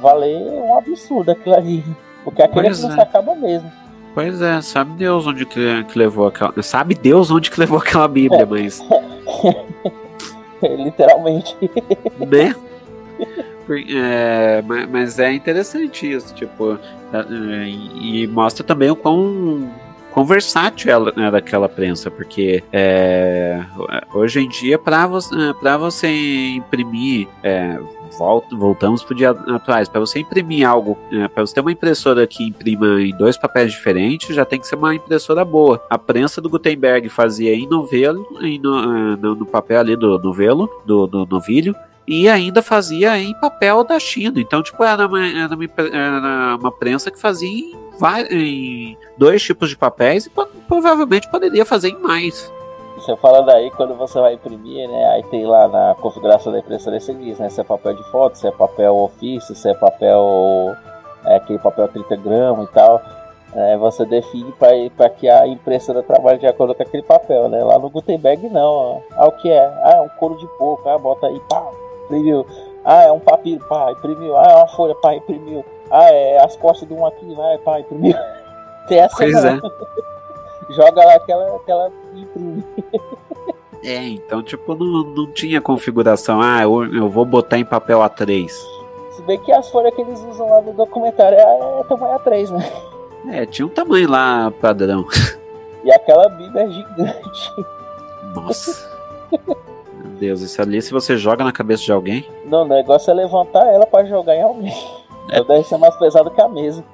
[0.01, 1.85] valer um absurdo aquilo ali.
[2.25, 2.91] Porque aquele pois é.
[2.91, 3.71] se acaba mesmo.
[4.15, 6.63] Pois é, sabe Deus onde que, que, levou aquela.
[6.63, 8.83] Sabe Deus onde que levou aquela Bíblia, mas.
[10.63, 11.57] Literalmente.
[12.19, 12.55] Né?
[13.73, 16.79] É, mas é interessante isso, tipo,
[17.13, 19.71] é, e mostra também o quão,
[20.11, 23.63] quão versátil ela era aquela prensa, porque é,
[24.13, 25.35] hoje em dia, para você,
[25.79, 26.09] você
[26.57, 27.29] imprimir.
[27.43, 27.79] É,
[28.53, 29.89] voltamos para o dia atuais.
[29.89, 33.73] Para você imprimir algo, é, para você ter uma impressora que imprima em dois papéis
[33.73, 35.83] diferentes, já tem que ser uma impressora boa.
[35.89, 40.19] A prensa do Gutenberg fazia em novelo, em no, é, no, no papel ali do
[40.19, 41.75] novelo, do, do novilho,
[42.11, 44.41] e ainda fazia em papel da China.
[44.41, 47.73] Então, tipo, era uma, era uma, era uma prensa que fazia em,
[48.33, 50.31] em, dois tipos de papéis e
[50.67, 52.53] provavelmente poderia fazer em mais.
[52.97, 55.11] Você fala daí quando você vai imprimir, né?
[55.11, 57.49] Aí tem lá na configuração da impressora você diz, né?
[57.49, 60.75] Se é papel de foto, se é papel ofício, se é papel.
[61.25, 63.01] É, aquele papel 30 gramas e tal.
[63.55, 64.53] É, você define
[64.97, 67.63] para que a impressora trabalhe de acordo com aquele papel, né?
[67.63, 69.01] Lá no Gutenberg não.
[69.13, 69.65] Ah, o que é?
[69.85, 70.89] Ah, um couro de porco.
[70.89, 71.65] Ah, bota aí, pá,
[72.11, 72.47] imprimiu.
[72.85, 74.37] Ah, é um papiro, pá, imprimiu.
[74.37, 75.65] Ah, é uma folha, pá, imprimiu.
[75.91, 78.15] Ah, é as costas de um aqui, vai, pá, imprimiu.
[78.89, 79.51] Tem essa pois não.
[79.51, 79.61] é.
[80.71, 82.65] Joga lá aquela, aquela imprime.
[83.83, 86.41] É, então, tipo, não, não tinha configuração.
[86.41, 88.49] Ah, eu, eu vou botar em papel A3.
[88.49, 92.51] Se bem que as folhas que eles usam lá no documentário é, é tamanho A3,
[92.51, 92.73] né?
[93.33, 95.07] É, tinha um tamanho lá padrão.
[95.83, 97.67] E aquela Bíblia é gigante.
[98.35, 98.87] Nossa.
[100.21, 102.27] Deus, isso ali se você joga na cabeça de alguém.
[102.45, 104.75] Não, o negócio é levantar ela para jogar em alguém.
[105.31, 105.43] É.
[105.43, 106.85] Deve ser mais pesado que a mesa.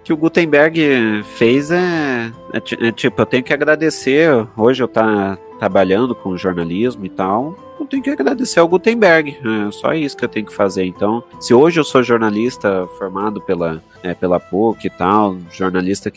[0.00, 4.28] O que o Gutenberg fez é, é, é, tipo, eu tenho que agradecer.
[4.56, 7.54] Hoje eu tá trabalhando com jornalismo e tal.
[7.78, 9.38] Eu tenho que agradecer ao Gutenberg.
[9.68, 10.84] É só isso que eu tenho que fazer.
[10.86, 16.10] Então, se hoje eu sou jornalista formado pela, é, pela PUC e tal, jornalista,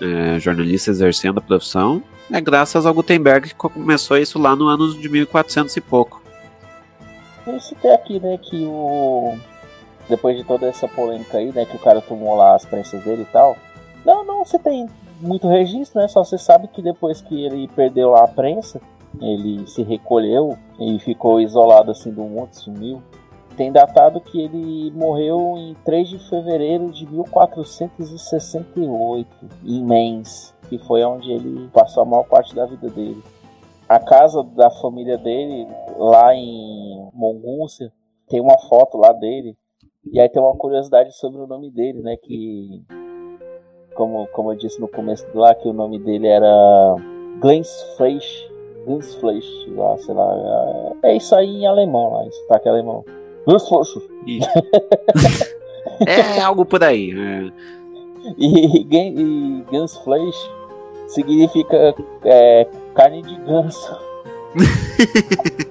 [0.00, 4.92] é, jornalista exercendo a profissão, é graças ao Gutenberg que começou isso lá no ano
[4.92, 6.20] de 1400 e pouco.
[7.46, 9.36] Eu citei aqui, né, que o
[10.08, 13.22] depois de toda essa polêmica aí, né, que o cara tomou lá as prensas dele
[13.22, 13.56] e tal.
[14.04, 14.88] Não, não se tem
[15.20, 16.08] muito registro, né?
[16.08, 18.80] Só você sabe que depois que ele perdeu lá a prensa,
[19.20, 23.02] ele se recolheu e ficou isolado assim do mundo, sumiu.
[23.56, 29.28] Tem datado que ele morreu em 3 de fevereiro de 1468,
[29.64, 33.20] em Mainz que foi onde ele passou a maior parte da vida dele.
[33.88, 35.66] A casa da família dele,
[35.98, 37.92] lá em Mongúcia,
[38.28, 39.58] tem uma foto lá dele.
[40.12, 42.16] E aí tem uma curiosidade sobre o nome dele, né?
[42.16, 42.84] Que,
[44.00, 46.96] como, como eu disse no começo lá, que o nome dele era
[47.38, 48.48] Glensfleisch.
[48.86, 49.46] Glensfleisch,
[49.76, 50.94] lá, sei lá.
[51.02, 53.04] É isso aí em alemão, lá, isso tá que alemão.
[53.46, 53.98] Glensfleisch.
[56.06, 57.10] é algo por aí.
[57.10, 57.52] É.
[58.38, 60.50] E, e Glensfleisch
[61.08, 61.94] significa
[62.24, 63.98] é, carne de ganso.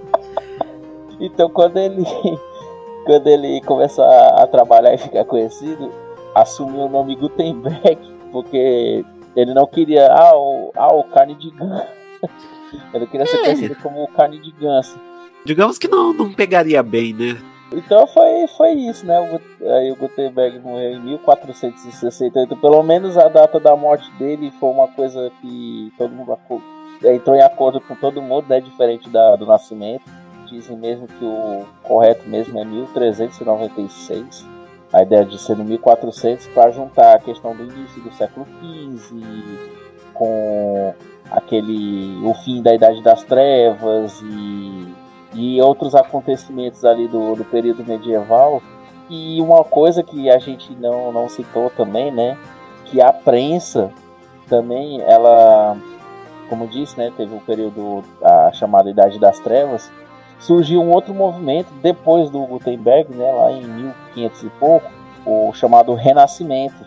[1.20, 2.06] então quando ele
[3.06, 5.92] quando ele começa a, a, trabalhar e ficar conhecido,
[6.36, 9.04] assumiu o nome Gutenberg, porque
[9.36, 11.88] ele não queria ah, o, ah, o carne de ganso.
[12.94, 13.42] ele queria ser é.
[13.44, 15.00] conhecido como carne de ganso.
[15.46, 17.38] Digamos que não, não pegaria bem, né?
[17.72, 19.20] Então foi, foi isso, né?
[19.20, 19.40] O,
[19.72, 22.56] aí o Gutenberg morreu em 1468.
[22.58, 26.38] Pelo menos a data da morte dele foi uma coisa que todo mundo
[27.04, 28.60] entrou em acordo com todo mundo, né?
[28.60, 30.04] Diferente da, do nascimento.
[30.48, 34.59] Dizem mesmo que o correto mesmo é 1396.
[34.92, 39.16] A ideia de ser no 1400 para juntar a questão do início do século XV
[40.14, 40.94] com
[41.30, 44.94] aquele o fim da Idade das Trevas e
[45.34, 48.62] e outros acontecimentos ali do, do período medieval.
[49.10, 52.38] E uma coisa que a gente não, não citou também, né?
[52.86, 53.92] Que a prensa
[54.48, 55.76] também, ela,
[56.48, 57.12] como disse, né?
[57.16, 59.92] Teve o um período, a chamada Idade das Trevas.
[60.40, 63.32] Surgiu um outro movimento depois do Gutenberg, né?
[63.32, 64.90] Lá em 1500 e pouco,
[65.26, 66.86] o chamado Renascimento.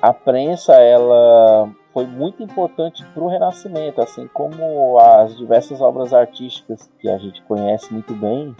[0.00, 6.90] A prensa, ela foi muito importante para o Renascimento, assim como as diversas obras artísticas
[6.98, 8.54] que a gente conhece muito bem.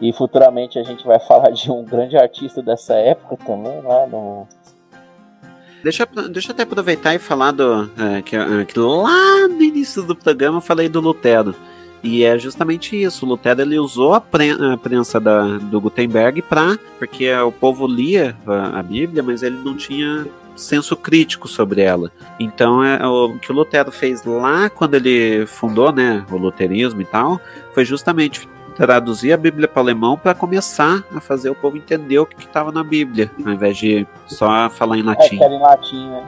[0.00, 4.46] E futuramente a gente vai falar de um grande artista dessa época também, lá no.
[5.82, 7.88] Deixa, deixa eu até aproveitar e falar do.
[7.96, 11.54] É, que, é, que lá no início do programa eu falei do Lutero.
[12.02, 13.24] E é justamente isso.
[13.24, 14.22] O Lutero ele usou a,
[14.72, 19.56] a prensa da, do Gutenberg para porque o povo lia a, a, Bíblia, mas ele
[19.64, 20.26] não tinha
[20.56, 22.10] senso crítico sobre ela.
[22.38, 27.04] Então é o que o Lutero fez lá quando ele fundou, né, o luterismo e
[27.04, 27.40] tal,
[27.72, 32.18] foi justamente traduzir a Bíblia para o alemão para começar a fazer o povo entender
[32.18, 35.40] o que estava na Bíblia, ao invés de só falar em latim.
[35.40, 36.24] É, era em latim, né?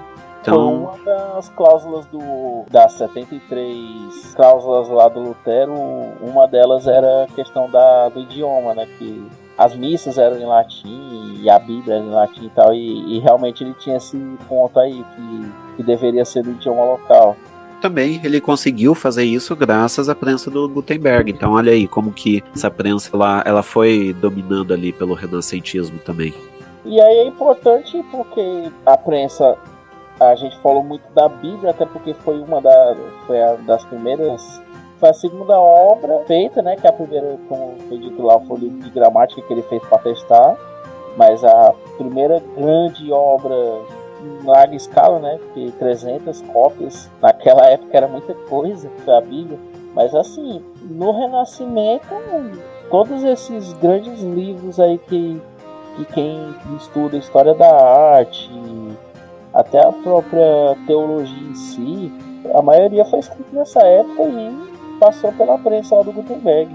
[0.51, 0.93] Então...
[0.93, 5.75] Foi uma das cláusulas do, das 73 cláusulas lá do Lutero,
[6.21, 8.87] uma delas era a questão da, do idioma, né?
[8.99, 9.27] Que
[9.57, 13.19] as missas eram em latim e a Bíblia era em latim e tal, e, e
[13.21, 14.17] realmente ele tinha esse
[14.49, 17.37] ponto aí, que, que deveria ser do idioma local
[17.81, 21.31] também ele conseguiu fazer isso graças à prensa do Gutenberg.
[21.31, 26.35] Então olha aí como que essa prensa ela, ela foi dominando ali pelo renascentismo também.
[26.85, 29.57] E aí é importante porque a prensa
[30.21, 32.97] a gente falou muito da Bíblia, até porque foi uma da,
[33.27, 34.63] foi a, das primeiras.
[34.99, 36.77] Foi a segunda obra feita, né?
[36.77, 39.83] Que a primeira, como foi dito lá, foi o livro de gramática que ele fez
[39.87, 40.57] para testar.
[41.17, 43.57] Mas a primeira grande obra
[44.23, 45.39] em larga escala, né?
[45.39, 49.59] Porque 300 cópias naquela época era muita coisa, foi a Bíblia.
[49.95, 52.05] Mas assim, no Renascimento,
[52.91, 55.41] todos esses grandes livros aí que,
[55.97, 57.75] que quem estuda história da
[58.17, 58.51] arte,
[59.53, 62.13] até a própria teologia em si,
[62.55, 66.75] a maioria foi escrita nessa época e passou pela prensa lá do Gutenberg.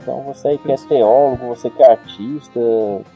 [0.00, 2.60] Então você aí que é teólogo, você que é artista,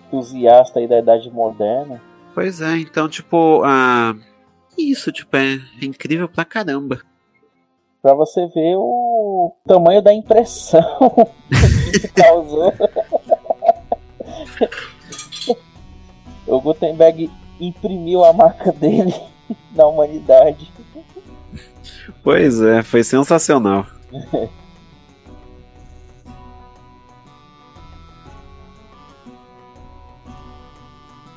[0.07, 2.01] entusiasta aí da idade moderna.
[2.35, 4.15] Pois é, então tipo, ah,
[4.79, 7.01] isso tipo é incrível pra caramba.
[8.03, 10.83] Pra você ver o tamanho da impressão
[11.93, 12.73] que causou.
[16.47, 17.29] o Gutenberg
[17.61, 19.15] imprimiu a marca dele
[19.75, 20.73] na humanidade.
[22.23, 23.87] Pois é, foi sensacional.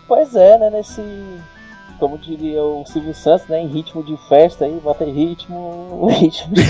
[0.07, 0.69] pois é, né?
[0.69, 1.01] Nesse.
[1.99, 3.61] Como diria o Silvio Santos, né?
[3.61, 6.07] Em ritmo de festa aí, bota em ritmo.
[6.19, 6.61] ritmo de...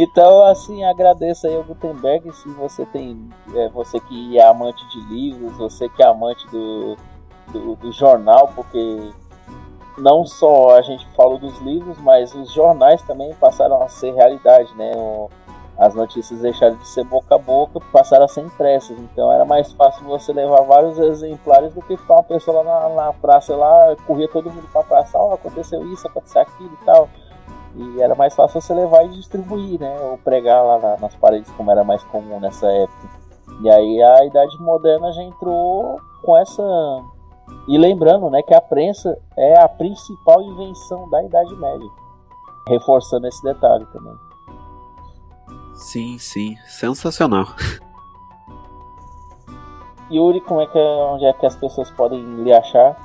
[0.00, 3.28] Então, assim, agradeço aí ao Gutenberg se você tem.
[3.52, 6.96] É, você que é amante de livros, você que é amante do,
[7.48, 9.10] do, do, jornal, porque
[9.98, 14.72] não só a gente falou dos livros, mas os jornais também passaram a ser realidade,
[14.76, 14.92] né?
[14.94, 15.28] O,
[15.76, 18.96] as notícias deixaram de ser boca a boca, passaram a ser impressas.
[19.00, 23.06] Então era mais fácil você levar vários exemplares do que ficar uma pessoa lá na,
[23.06, 27.08] na praça lá, corria todo mundo pra praça, oh, aconteceu isso, aconteceu aquilo e tal.
[27.74, 30.00] E era mais fácil você levar e distribuir, né?
[30.00, 33.08] Ou pregar lá na, nas paredes, como era mais comum nessa época.
[33.60, 36.62] E aí a Idade Moderna já entrou com essa.
[37.66, 41.88] E lembrando, né, que a prensa é a principal invenção da Idade Média.
[42.68, 44.14] Reforçando esse detalhe também.
[45.74, 47.46] Sim, sim, sensacional.
[50.10, 52.96] Yuri, como é que é, onde é que as pessoas podem lhe achar?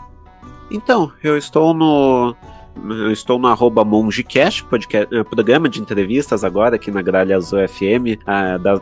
[0.72, 2.36] Então, eu estou no
[2.76, 8.20] eu estou no arroba MongeCast, eh, programa de entrevistas agora aqui na Gralha Azul FM,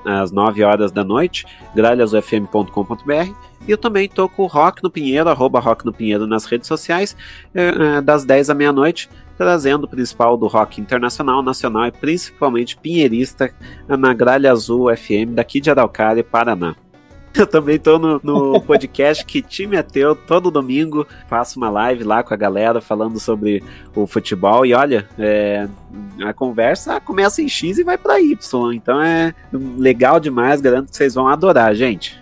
[0.06, 3.34] às 9 horas da noite, gralhaazulfm.com.br.
[3.68, 6.68] E eu também estou com o Rock no Pinheiro, arroba Rock no Pinheiro nas redes
[6.68, 7.16] sociais,
[7.54, 12.78] eh, eh, das 10 à meia-noite, trazendo o principal do rock internacional, nacional e principalmente
[12.78, 13.52] pinheirista
[13.88, 16.76] na Gralha Azul FM daqui de Araucária, Paraná.
[17.38, 21.08] Eu também tô no, no podcast Que Time é Teu, todo domingo.
[21.28, 23.64] Faço uma live lá com a galera falando sobre
[23.96, 24.66] o futebol.
[24.66, 25.68] E olha, é,
[26.24, 28.74] a conversa começa em X e vai para Y.
[28.74, 32.22] Então é legal demais, garanto que vocês vão adorar, gente.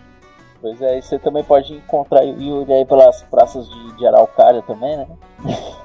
[0.62, 4.62] Pois é, e você também pode encontrar o Yuri aí pelas praças de, de Araucária
[4.62, 5.08] também, né?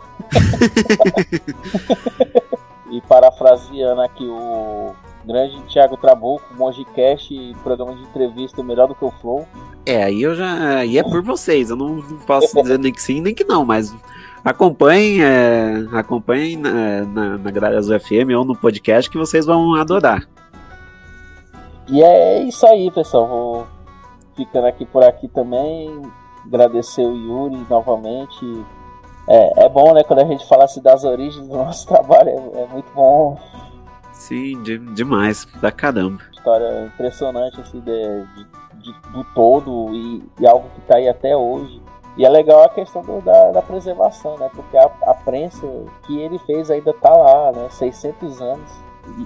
[2.91, 4.93] e parafraseando aqui o
[5.27, 6.45] grande Thiago Trabuco,
[7.31, 9.47] e programa de entrevista melhor do que o Flow.
[9.87, 10.79] É, aí eu já.
[10.79, 13.95] Aí é por vocês, eu não posso dizer nem que sim, nem que não, mas
[14.45, 19.75] acompanhem, é, acompanhem na, na, na Gralha Azul FM ou no podcast que vocês vão
[19.75, 20.29] adorar.
[21.89, 23.27] E é isso aí, pessoal.
[23.27, 23.67] Vou
[24.37, 26.03] ficando aqui por aqui também.
[26.47, 28.65] Agradecer o Yuri novamente
[29.27, 32.63] É, é bom, né, quando a gente fala assim das origens do nosso trabalho, é,
[32.63, 33.39] é muito bom.
[34.15, 36.23] Sim, de, demais, da caramba.
[36.33, 38.25] História impressionante, assim, de,
[38.83, 41.83] de, do todo e, e, algo que tá aí até hoje.
[42.17, 45.67] E é legal a questão do, da, da, preservação, né, porque a, a prensa
[46.07, 48.71] que ele fez ainda tá lá, né, 600 anos,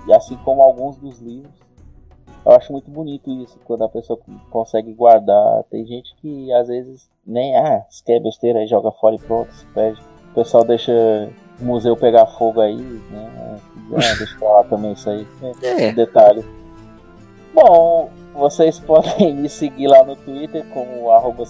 [0.07, 1.53] e, assim como alguns dos livros.
[2.47, 4.19] Eu acho muito bonito isso, quando a pessoa
[4.51, 5.65] consegue guardar.
[5.65, 9.67] Tem gente que às vezes nem, ah, se quer besteira, joga fora e pronto, se
[9.67, 10.01] perde.
[10.31, 11.31] O pessoal deixa
[11.61, 13.61] o museu pegar fogo aí, né?
[13.93, 15.27] Ah, deixa eu falar também isso aí.
[15.63, 15.93] É.
[15.93, 16.45] Detalhe.
[17.55, 21.45] Bom, vocês podem me seguir lá no Twitter como arroba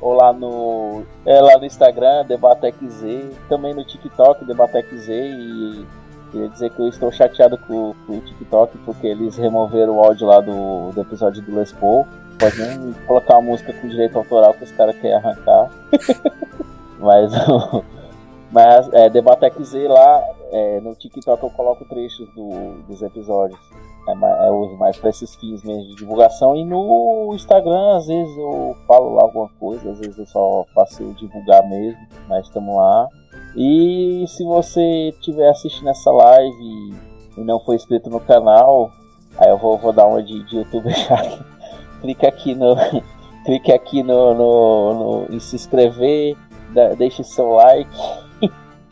[0.00, 3.04] ou lá no, é, lá no Instagram, DebateXZ,
[3.48, 5.86] também no TikTok, DebateXZ e
[6.32, 10.26] Queria dizer que eu estou chateado com, com, o TikTok porque eles removeram o áudio
[10.26, 12.06] lá do, do episódio do Les Paul.
[12.38, 15.68] Pode nem colocar uma música com direito autoral que os caras querem arrancar.
[16.98, 17.30] mas
[18.52, 20.22] mas é, DebateXZ lá
[20.52, 23.58] é, no TikTok eu coloco trechos do, dos episódios.
[24.06, 26.54] É, é, eu uso mais para esses fins mesmo de divulgação.
[26.54, 31.02] E no Instagram, às vezes eu falo lá alguma coisa, às vezes eu só faço
[31.14, 31.98] divulgar mesmo,
[32.28, 33.08] mas estamos lá.
[33.56, 36.94] E se você estiver assistindo essa live
[37.38, 38.90] e não for inscrito no canal,
[39.38, 41.16] aí eu vou, vou dar uma de, de youtuber já.
[42.02, 42.76] clique aqui no.
[43.46, 46.36] clique aqui no, no, no, em se inscrever,
[46.96, 47.90] deixe seu like,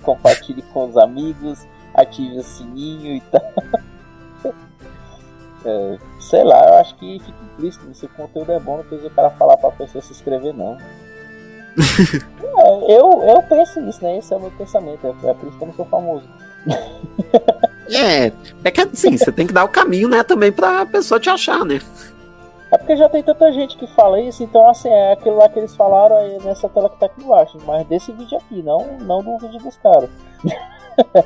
[0.02, 3.42] compartilhe com os amigos, ative o sininho e tal.
[5.62, 9.08] É, sei lá, eu acho que fica implícito se o conteúdo é bom, não precisa
[9.08, 10.78] o cara falar pra pessoa se inscrever não.
[12.88, 14.16] é, eu, eu penso nisso, né?
[14.16, 15.06] Esse é o meu pensamento.
[15.06, 16.24] É, é por isso que eu não sou famoso.
[17.90, 18.32] é,
[18.64, 21.64] é que assim, você tem que dar o caminho, né, também pra pessoa te achar,
[21.64, 21.78] né?
[22.70, 25.58] É porque já tem tanta gente que fala isso, então assim, é aquilo lá que
[25.58, 29.22] eles falaram aí nessa tela que tá aqui embaixo, mas desse vídeo aqui, não, não
[29.22, 30.08] do vídeo dos caras.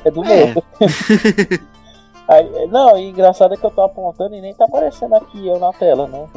[0.03, 0.53] é do é.
[0.53, 0.63] meu.
[2.27, 5.59] aí, não, e engraçado é que eu tô apontando e nem tá aparecendo aqui eu
[5.59, 6.27] na tela, né?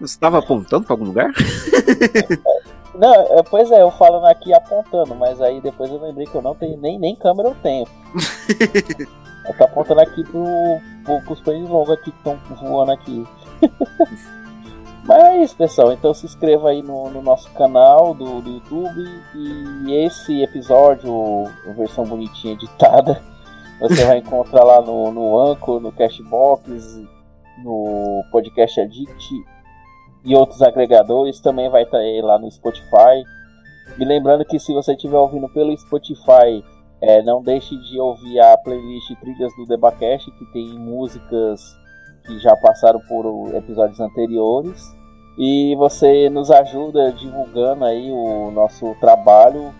[0.00, 1.30] Você estava apontando para algum lugar?
[2.94, 6.40] Não, é, pois é, eu falando aqui apontando, mas aí depois eu lembrei que eu
[6.40, 7.86] não tenho, nem, nem câmera eu tenho.
[9.46, 10.44] eu tô apontando aqui pro,
[11.04, 13.26] pro, pros pães longos aqui que estão voando aqui.
[15.06, 15.92] Mas é isso, pessoal.
[15.92, 19.04] Então se inscreva aí no, no nosso canal do, do YouTube.
[19.34, 23.22] E esse episódio, a versão bonitinha editada,
[23.80, 27.00] você vai encontrar lá no, no Anchor, no Cashbox,
[27.62, 29.44] no Podcast Addict
[30.24, 33.24] e outros agregadores, também vai estar tá lá no Spotify.
[33.98, 36.64] E lembrando que se você estiver ouvindo pelo Spotify,
[37.00, 41.60] é, não deixe de ouvir a playlist Trilhas do Debacast, que tem músicas
[42.26, 44.94] que já passaram por episódios anteriores.
[45.38, 49.74] E você nos ajuda divulgando aí o nosso trabalho,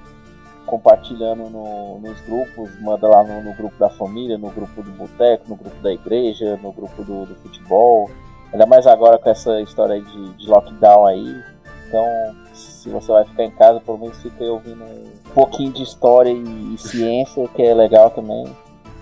[0.67, 5.49] compartilhando no, nos grupos, manda lá no, no, grupo da família, no grupo do boteco,
[5.49, 8.11] no grupo da igreja, no grupo do, do futebol.
[8.53, 11.43] Ainda mais agora com essa história de, de lockdown aí.
[11.89, 12.05] Então,
[12.53, 16.31] se você vai ficar em casa, pelo menos fica aí ouvindo um pouquinho de história
[16.31, 18.45] e, e ciência, que é legal também.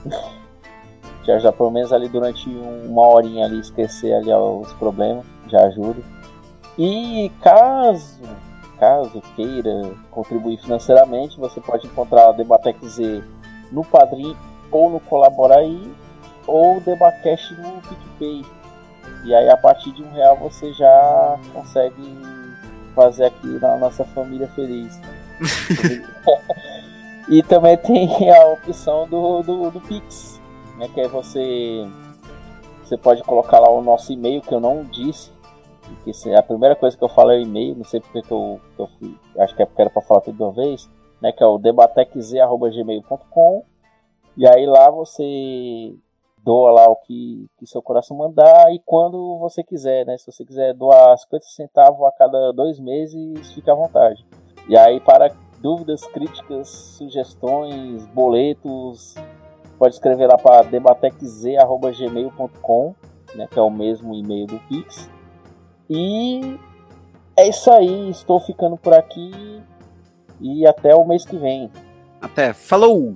[1.25, 6.03] já já pelo menos ali durante uma horinha ali esquecer ali os problemas, já ajuda.
[6.79, 8.21] E caso,
[8.79, 13.23] caso queira contribuir financeiramente, você pode encontrar o Debatec Z
[13.71, 14.37] no Padrim
[14.71, 15.93] ou no Colaboraí
[16.47, 18.45] ou o Debacash no PicPay.
[19.25, 22.19] E aí a partir de um real você já consegue
[22.95, 25.01] fazer aqui na nossa família feliz.
[27.29, 30.34] e também tem a opção do, do, do Pix,
[30.77, 30.89] né?
[30.89, 31.87] Que é você.
[32.83, 35.33] Você pode colocar lá o nosso e-mail que eu não disse.
[36.03, 38.59] Que a primeira coisa que eu falo é o e-mail, não sei porque que eu,
[38.75, 40.89] que eu fui, acho que é porque era para falar tudo de uma vez,
[41.21, 41.31] né?
[41.31, 43.65] Que é o debatecz.gmail.com.
[44.37, 45.95] E aí lá você
[46.45, 50.19] doa lá o que, que seu coração mandar e quando você quiser, né?
[50.19, 54.25] Se você quiser doar 50 centavos a cada dois meses, fique à vontade.
[54.69, 59.15] E aí, para dúvidas, críticas, sugestões, boletos,
[59.85, 62.95] pode escrever lá para debatecz.gmail.com,
[63.35, 63.47] né?
[63.51, 65.11] Que é o mesmo e-mail do Pix.
[65.91, 66.59] E
[67.37, 69.63] é isso aí, estou ficando por aqui
[70.41, 71.71] e até o mês que vem.
[72.19, 73.13] Até, falou!